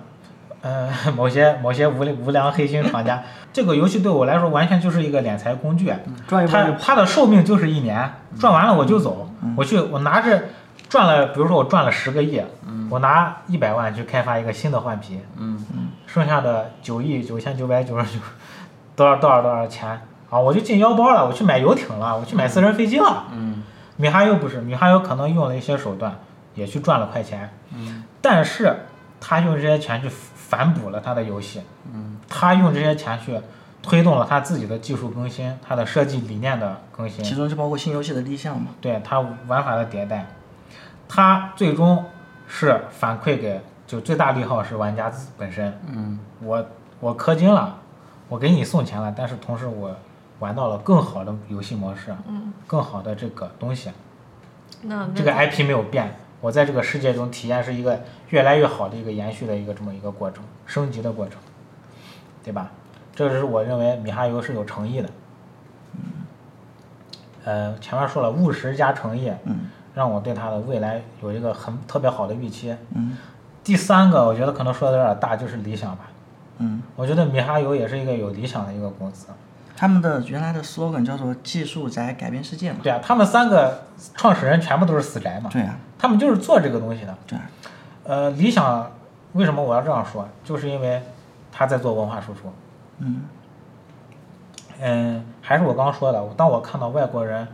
[0.61, 5.93] 呃，某些某些无无良黑心厂家，这个游戏对我来说完全就是一个敛财工具。
[6.28, 10.43] 赚一波就它它的寿命就是一年，赚完了我就走，我去我拿着
[10.88, 12.41] 赚了，比如说我赚了十个亿，
[12.89, 15.65] 我拿一百万去开发一个新的换皮，嗯
[16.07, 18.20] 剩下的九亿九千九百九十九
[18.95, 23.26] 多少多少多少钱啊，我就进腰包了，我去买游艇了，我去买私人飞机了。
[23.34, 23.63] 嗯
[24.00, 26.18] 米哈游不是，米哈游可能用了一些手段，
[26.56, 28.74] 也去赚了快钱，嗯但是
[29.20, 31.62] 他用这些钱去反哺了他的游戏，
[31.93, 33.38] 嗯他用这些钱去
[33.84, 38.68] 推动了他自己的技术更新，他的设计理念的更新，其中就包括新游戏的立项嘛。
[38.80, 40.28] 对他玩法的迭代，
[41.10, 42.06] 他最终
[42.47, 45.78] 是反馈给就最大利好是玩家自本身。
[45.88, 46.18] 嗯。
[46.41, 46.66] 我
[47.02, 47.78] 我氪金了，
[48.30, 49.93] 我给你送钱了，但是同时我
[50.40, 53.92] 玩到了更好的游戏模式，嗯，更好的这个东西。
[54.82, 61.40] 那那这个 IP 没有变，我在这个世界中体验是一个越来越好的一个延续的一个这么一个过程，升级的过程，
[62.44, 62.72] 对吧？
[63.14, 65.10] 这是我认为米哈游是有诚意的。
[67.44, 72.74] 呃，前面说了务实加诚意，嗯让我对它的未来有一个很特别好的预期。
[72.96, 73.18] 嗯
[73.64, 76.08] 第三个，我觉得可能说的有点大，就是理想吧。
[76.60, 79.28] 嗯，我觉得米哈游也是一个有理想的一个公司。
[79.80, 82.80] 他们的原来的 slogan 叫做“技术宅改变世界”嘛。
[82.84, 87.18] 对啊，他们三个创始人全部都是死宅嘛，对啊，他们就是做这个东西的。
[87.26, 87.50] 对啊。
[88.04, 88.92] 呃，理想
[89.32, 90.28] 为什么我要这样说？
[90.44, 91.02] 就是因为
[91.50, 92.52] 他在做文化输出。
[92.98, 93.22] 嗯
[94.82, 97.48] 嗯，还是我刚刚说的，当我看到外国人，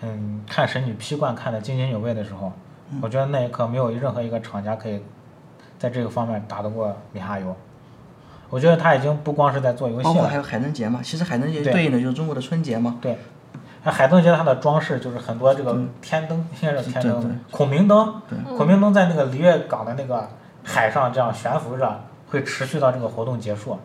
[0.00, 2.50] 嗯，看神女劈罐看得津津有味的时候，
[3.02, 5.02] 我觉得那一刻没有任何一个厂家可以
[5.78, 7.54] 在这个方面打得过米哈游。
[8.50, 12.96] 我觉得他已经不光是在做游戏了，包括还有海灯节嘛，其实海灯节对对应的就是中国的春节嘛。
[13.00, 13.18] 对。
[13.84, 20.28] 那海灯节它的装饰就是很多这个天灯， 现在是天灯，孔明灯，对孔明灯在那个璃月港的那个
[20.64, 23.78] 海上这样悬浮着，会持续到这个活动结束。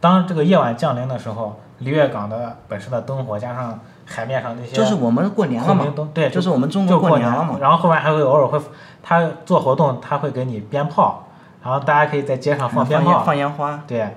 [0.00, 7.58] 当这个夜晚降临的时候，璃月港的本身的灯火加上海面上那些就是我们过年了嘛对，就是我们中国过年了嘛。
[7.60, 8.58] 然后后面还会偶尔会，
[9.02, 11.28] 他做活动他会给你鞭炮，
[11.62, 14.16] 然后大家可以在街上放鞭烟炮，放烟花，对，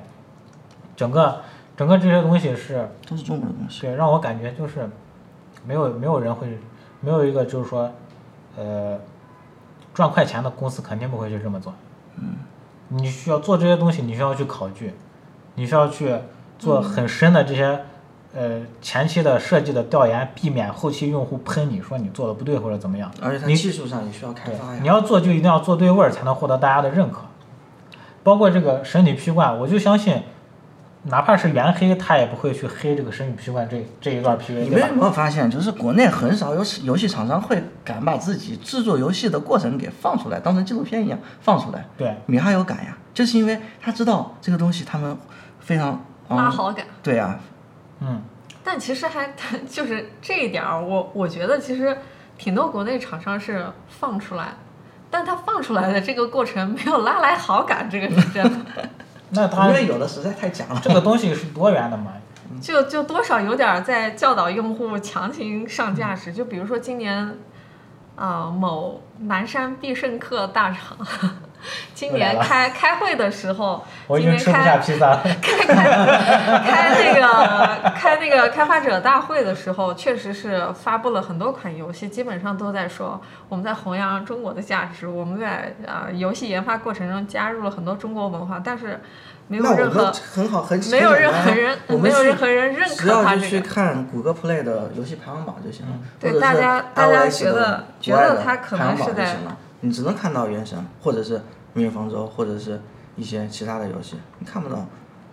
[0.96, 1.42] 整个
[1.78, 3.82] 整个这些东西是都是中国的东西。
[3.82, 4.90] 对，让我感觉就是
[5.66, 6.60] 没有没有人会，
[7.02, 7.92] 没有一个就是说，
[8.58, 8.98] 呃，
[9.94, 11.74] 赚快钱的公司肯定不会去这么做。
[12.18, 12.36] 嗯。
[12.88, 14.94] 你需要做这些东西，你需要去考据，
[15.56, 16.16] 你需要去
[16.60, 17.80] 做很深的这些，
[18.36, 23.12] 呃，前期的设计的调研，避免后期用户喷你说你做的不对或者怎么样。
[23.22, 24.80] 而且它你技术上也需要开发，呀。
[24.82, 27.22] 你要做就一定要做对味儿，才能获得大家的认可。
[28.26, 30.20] 包括这个神女劈冠，我就相信，
[31.04, 34.96] 哪怕是原黑，他也不会去黑这个神女劈冠这这一段 PV，你们有？
[34.96, 41.86] 没有发现，就是国内很少有游戏厂商会敢把自己制作游戏的过程给放出来，当成纪录片一样放出来。
[41.96, 45.16] 对，米哈游敢呀，就是因为他知道这个东西他们
[45.60, 46.84] 非常嗯，拉好感。
[47.04, 47.40] 对呀，
[48.00, 48.24] 嗯，
[48.64, 49.30] 但其实还
[49.70, 51.96] 就是这一点儿，我我觉得其实
[52.40, 54.56] 挺多国内厂商是放出来，
[55.16, 58.90] 但他放出来的这个过程没有拉来好感，这个是真的，
[59.32, 60.82] 那他因为有的实在太假了。
[60.84, 62.12] 这个东西是多元的嘛？
[62.62, 66.34] 就就多少有点儿在教导用户强行上价值。
[66.34, 67.38] 就比如说今年
[68.18, 70.98] 啊、某南山必胜客大厂。
[71.94, 75.22] 今年开开会的时候， 我已今年开经吃不下披萨了。
[75.42, 75.76] 开开
[76.62, 89.00] 开那个 开那个开发者大会的时候，确实是发布了很多款游戏，基本上都在说我们在弘扬中国的价值，我们在啊、游戏研发过程中加入了很多中国文化，但是
[89.48, 93.70] 没有任何很好，很没有任何人没有任何人认只可要就去他这个。
[93.70, 99.36] 看谷歌 Play 的游戏排行榜就行了，对大家大家觉得觉得他可能是在。
[99.82, 101.38] 你只能看到《原神》或者是
[101.76, 102.82] 《明日方舟》或者是
[103.18, 104.78] 一些其他的游戏，你看不到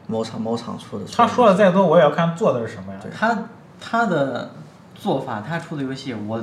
[0.08, 1.04] 某厂某厂出的。
[1.16, 2.98] 他说的再多，我也要看做的是什么呀。
[3.16, 3.38] 他
[3.80, 4.50] 他的
[4.94, 6.42] 做法，他出的游戏，我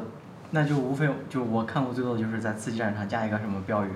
[0.51, 3.89] 那就无非就我看过最多的就是在刺激战场加一个什么标语，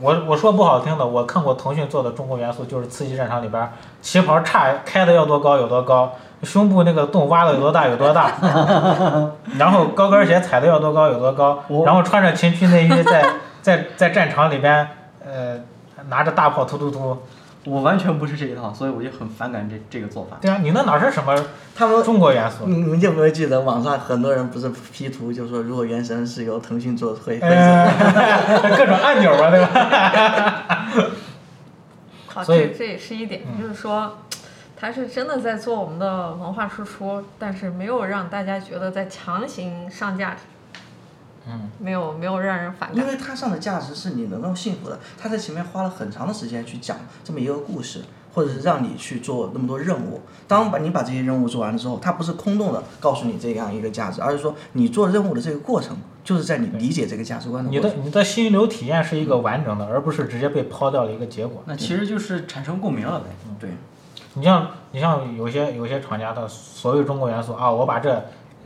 [0.00, 6.12] 我我说不好听的，我看过腾讯做的中国元素，就是《刺激战场》里边儿旗袍叉开的要多高有多高，
[6.44, 8.32] 胸部那个洞挖的有多大有多大，
[9.58, 13.28] 然后高跟鞋踩的要多高有多高，然后穿着情趣内衣在
[13.60, 14.88] 在在战场里边，
[15.28, 15.60] 呃，
[16.08, 17.16] 拿着大炮突突突。
[17.64, 20.38] 我完全不是这一套，所以我就很反感这这个做法。
[20.40, 21.36] 对啊，你那哪是什么
[21.74, 22.64] 他们中国元素？
[22.66, 30.86] 你们有没有记得网上很多人不是 P 图，就说如果《原神》是由腾讯做会 各种按钮啊，对吧？
[32.28, 34.16] 好，所以这这也是一点，嗯就是说，
[34.74, 40.38] 他是真的在做我们的文化输出，但是没有让大家觉得在强行上价值，
[41.48, 42.98] 嗯，没有没有让人反感。
[42.98, 48.02] 因为它上的价值是你能够信服的，他在前面花了很长的时间去讲这么一个故事，
[48.34, 50.20] 或者是让你去做那么多任务。
[50.46, 57.80] 当把你把这些任务做完了之后，它不是空洞的告诉你这样一个价值，而是说你做任务的这个过程，就是在你理解这个价值观的你。
[57.80, 61.62] 的你的心流体验是一个完整的，而不是直接被抛掉了一个结果。
[61.66, 63.26] 那其实就是产生共鸣了呗。
[63.58, 63.70] 对，
[64.34, 68.10] 你像你像有些有些厂家的所谓中国元素啊，我把这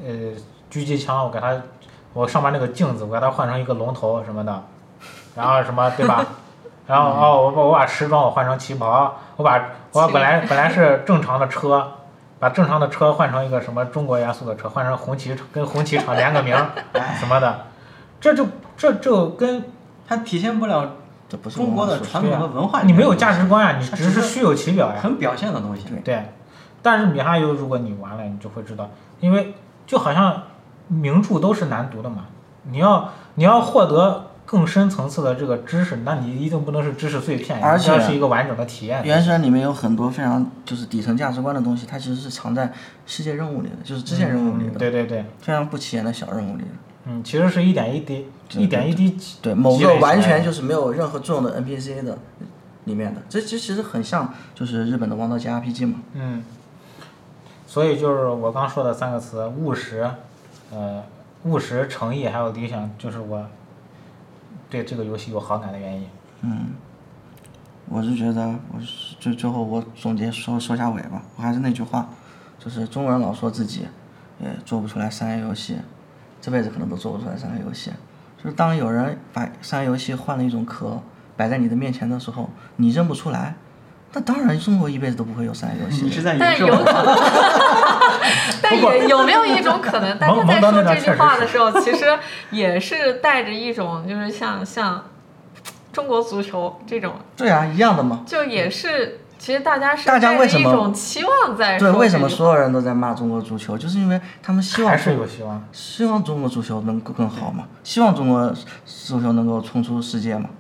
[0.05, 0.33] 呃
[0.71, 1.61] 狙击枪我给它，
[2.13, 4.63] 我上面那个镜子我给它换成一个龙头什么的，
[5.35, 6.25] 然后什么对吧？
[6.87, 9.63] 然后哦，我把我把时装我换成旗袍，我把
[9.93, 11.93] 我本来本来是正常的车，
[12.39, 16.71] 把正常的车换成一个什么中国元素的车，换成红旗跟红旗厂连个名儿
[17.19, 17.67] 什么的，
[18.21, 19.65] 这就这就跟
[20.09, 20.91] 它体现不了
[21.29, 22.83] 这不是中国的传统的文化。
[22.83, 24.97] 你没有价值观呀，你只是只是虚有其表呀。
[25.01, 25.89] 很表现的东西。
[26.05, 26.31] 对，
[26.83, 28.91] 但是米哈游如果你玩了，你就会知道，
[29.21, 29.55] 因为
[29.87, 30.43] 就好像
[30.93, 32.27] 名著都是难读的嘛，
[32.71, 39.03] 你要你要获得更深层次的这个知识，那你一定不能是知识碎片，而且是一个完整的体验。
[39.05, 42.71] 原神里面有很多非常就是底层价值观的东西，它其实是藏在
[43.07, 46.71] 世界任务里的，就是支线任务里嗯的，对对对，非常不起眼的小任务里的。
[47.07, 52.17] 嗯，其实是一点一滴，一点一滴积对，某个完全的就是没有任何作用的 NPC 的
[52.85, 56.01] 里面的，这这其实很像就是日本的王道 JRPG 嘛。
[56.15, 56.45] 嗯，
[57.67, 60.09] 所以就是我刚说的三个词：务实，
[60.73, 61.05] 呃，
[61.45, 63.47] 务实、诚意还有理想，就是我
[64.71, 66.09] 对这个游戏有好感的原因。
[66.41, 66.69] 嗯，
[67.91, 72.09] 我是觉得，我是最最后我总结说说下尾吧，我还是那句话，
[72.59, 73.87] 就是中国人老说自己
[74.41, 75.77] 也做不出来三 A 游戏，
[76.41, 77.93] 这辈子可能都做不出来三 A 游戏。
[78.43, 81.03] 就是当有人把三 A 游戏换了一种壳
[81.37, 83.57] 摆在你的面前的时候，你认不出来，
[84.15, 86.39] 那当然中国一辈子都不会有三 A 游戏你是的。
[86.39, 86.85] 在影射我。
[88.63, 92.19] 但有可能， 但也有没有一种可能，大家在说这句话的时候，其实
[92.51, 95.03] 也是带着一种，就是像像
[95.93, 98.23] 中国足球这种，对啊，一样的嘛。
[98.27, 103.79] 就也是，其实大家是大家带着一为什么种期望在说对，为什么所有人都在骂中国足球？
[103.79, 105.65] 就是因为他们希望还是有希望。
[105.73, 108.53] 希望中国足球能够更好嘛，希望中国
[108.85, 110.51] 足球能够冲出世界嘛。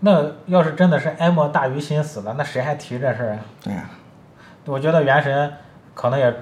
[0.00, 3.38] 那要是真的是哀莫大于心死了，那谁还提这事儿啊？
[3.62, 3.90] 对呀、
[4.66, 5.52] 我觉得原神
[5.94, 6.32] 可能也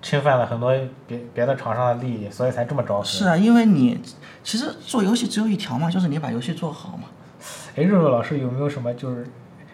[0.00, 0.72] 侵犯了很多
[1.06, 3.18] 别别的厂商的利益，所以才这么着急。
[3.18, 4.00] 是啊，因为你
[4.44, 7.04] 其实做游戏只有一条嘛，就是你把游戏做好嘛。
[7.76, 9.26] 哎，肉肉老师有没有什么就是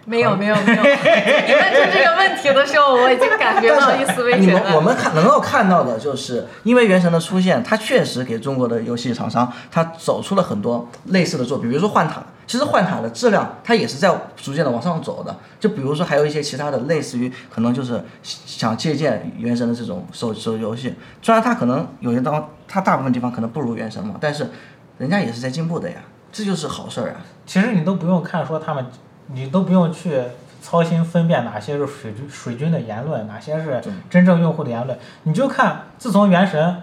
[0.09, 4.47] 没有没有没有，你问出这个问题的时候，我已经感觉到一丝危险了。
[4.47, 12.23] 你们我们看能够看到的就是，因为原神的出现，它确实给中国的游戏厂商，它走出了很多类似的作品，比如说幻塔。
[12.47, 15.37] 其实幻塔的质量，它也是在逐渐的往上走的。
[15.61, 24.49] 就比如说还有一些其他的，类似于可能就是想借鉴原神的这种手手游戏，虽然它可能有些地方，它大部分地方可能不如原神嘛，但是
[24.97, 25.97] 人家也是在进步的呀，
[26.33, 27.17] 这就是好事儿啊。
[27.45, 28.87] 其实你都不用看说他们，
[29.29, 30.23] 你都不用去
[30.61, 34.99] 操心分辨哪些是水军水军的言论，哪些是真正用户的言论。
[35.23, 36.83] 你就看自从原神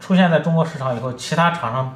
[0.00, 1.94] 出现在中国市场以后，其他厂商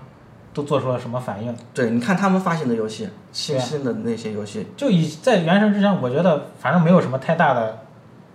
[0.52, 1.56] 都做出了什么反应。
[1.72, 7.78] 对，你看他们发行的游戏，新对新的那些游戏，就以在原神之前，我觉得反正没有什么太大的，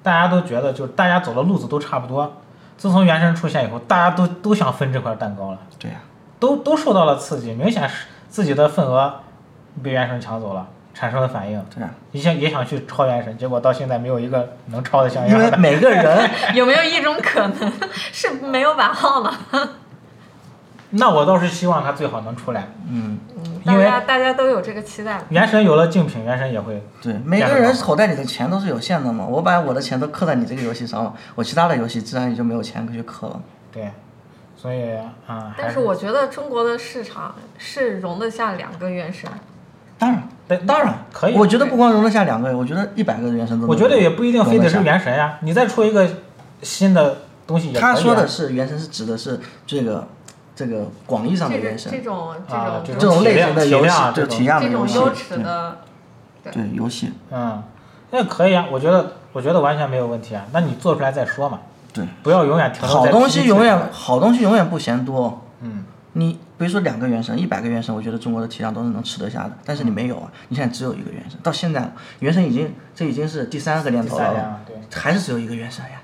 [0.01, 2.31] 大家都觉得就是大家走的路子都差不多。
[2.77, 5.97] 自从原神出现以后，大家都都想分这块蛋糕了，对呀、
[6.39, 9.13] 都都受到了刺激，明显是自己的份额
[9.83, 10.67] 被原神抢走了，
[10.97, 11.63] 产生了反应。
[11.73, 15.59] 对呀、也想也想去超原神，结果到现在没有一个能超的像样因为样。
[15.59, 19.39] 每个人 有没有一种可能是没有版号了？
[20.89, 23.19] 那我倒是希望它最好能出来，嗯，
[23.65, 25.21] 因为家大家都有这个期待。
[25.27, 29.25] 原神有了竞品，原神也会对，每个人口袋里的钱都是有限的嘛。
[29.25, 33.41] 我把我的钱都刻在你这个游戏上了，我其他的游戏自然也就没有钱可以去氪了。
[33.69, 33.91] 对，
[34.55, 34.95] 所以
[35.27, 39.29] 啊，还但是我觉得中国的市场是容得下两个原神。
[39.99, 46.07] 当然，对当然可以我觉得不光容得下两个人，我觉得一百个原神都我觉得也不一定非得是原神呀，你再出一个
[46.61, 47.93] 新的东西也可以、啊。
[47.93, 50.07] 他说的是原神是指的是这个
[50.55, 55.77] 这个广义上的原神这，种这啊种这这种类型的游戏体量，这种对体量的这种游戏，优质的，
[56.43, 57.63] 对对游戏，嗯，
[58.11, 60.45] 那可以啊，我觉得我觉得完全没有问题啊。
[60.53, 61.59] 那你做出来再说嘛，
[61.93, 65.43] 对，不要永远停留在好东西永远好东西永远不嫌多。
[65.61, 65.83] 嗯，
[66.19, 69.51] 你比如说两个原神，一百个原神，我觉得中国的体量都是能吃得下的。
[69.63, 76.01] 但是你没有啊，你现在只有一个原神，到现在原神已经这已经是第三个年头了对，还是只有一个原神呀。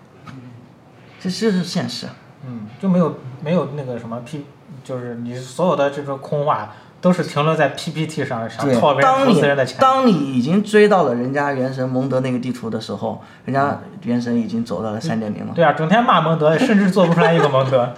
[1.20, 2.06] 这这是现实。
[2.46, 4.46] 嗯，就没有没有那个什么 P，
[4.84, 9.80] 就是你所有的这种空话都是停留在 PPT 上，想对套别人当你投资人的钱。
[9.80, 17.92] 当你已经追到了人家原神蒙德那个地图的时候，人家原神已经走到了三点零了，对啊，整天骂蒙德，甚至做不出来一个蒙德。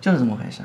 [0.00, 0.60] 就是这么回事。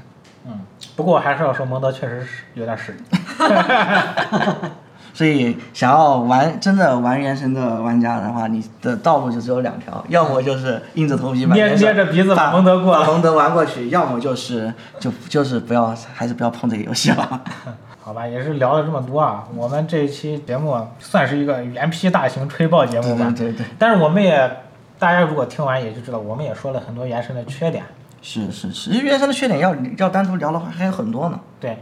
[0.99, 2.99] 嗯，不过还是要说蒙德确实是有点实力。
[5.13, 17.41] 所以想要玩真的玩原神的玩家的话，你的道路就只有两条，要么就是硬着头皮把捏捏着鼻子蒙德过蒙德玩过去，要么就是就就是不要，还是不要碰这个游戏了。
[17.99, 23.25] 好吧，也是聊了这么多啊，我们这一期节目算是一个原批大型吹爆节目吧。
[23.35, 24.49] 对对对，但是我们也，
[24.97, 27.83] 大家如果听完也就知道，我们也说了很多原神的缺点。
[28.21, 31.39] 是是是，其实原神的缺点要要单独聊的话还有很多呢。
[31.59, 31.77] 对，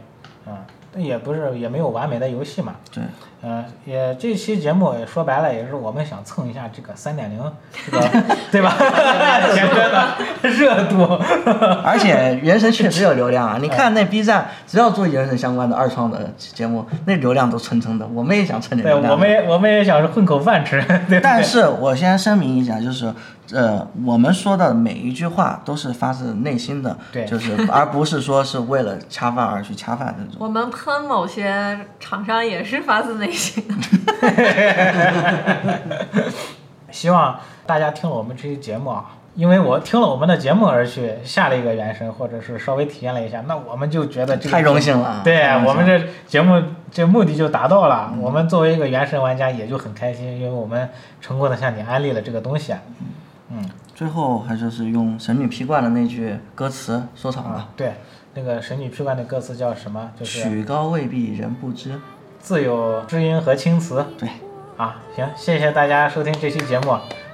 [0.45, 0.53] 嗯，
[0.93, 2.75] 但也不是也没有完美的游戏嘛。
[2.93, 3.03] 对，
[3.41, 7.39] 呃，也这期节目也说白了，也是我们想蹭一下这个三点零，
[7.85, 8.73] 这个对吧？
[9.53, 11.19] 前端的热度。
[11.83, 13.57] 而且原神确实有流量啊！
[13.61, 18.05] 你看那 B 站，只要做原神相关的二创的节目，那流量都蹭蹭的。
[18.07, 19.13] 我们也想蹭点对，流量。
[19.13, 21.19] 我们也我们也想是混口饭吃， 对对？
[21.21, 23.13] 但是我先声明一下，就是
[23.53, 30.35] 呃，我们说的每一句话都是发自内心的，对就是而不是说是为了恰饭而去恰饭那种。
[30.39, 33.73] 我们喷某些厂商也是发自内心的。
[36.91, 46.61] 希望大家听了我们这期节目啊，因为我听了我们的节目而去下了一个原神，或者是稍微体验了一下，那我们就觉得这太荣幸了对我们这节目
[46.91, 48.11] 这目的就达到了。
[48.13, 50.89] 嗯我们作为一个原神玩家也就很开心，因为我们
[51.21, 52.73] 成功的向你安利了这个东西。
[52.73, 53.07] 嗯
[53.95, 57.93] 最后还就是用神女劈冠的那句歌词收场吧啊，：对，
[58.33, 60.11] 那个神女劈冠的歌词叫什么？
[60.19, 61.99] 就是曲高未必人不知。
[62.39, 64.05] 自有知音和青词。
[64.17, 64.29] 对，
[64.77, 66.91] 啊，行，谢谢大家收听这期节目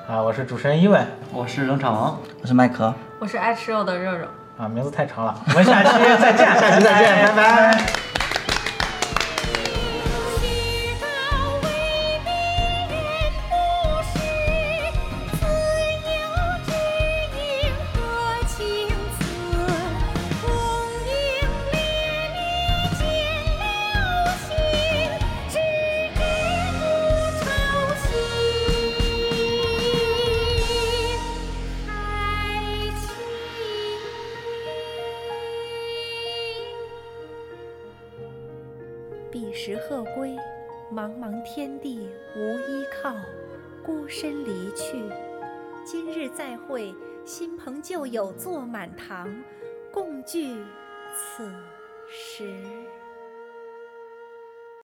[0.08, 2.18] 啊，我是主持人伊问我是冷场王。
[2.42, 4.26] 我是麦克，我是爱吃肉的肉肉。
[4.58, 5.90] 啊，名字太长了，我们下期
[6.22, 8.13] 再见， 下期再见拜拜曲
[47.84, 49.30] 旧友坐满堂，
[49.92, 50.56] 共聚
[51.14, 51.52] 此
[52.08, 52.64] 时。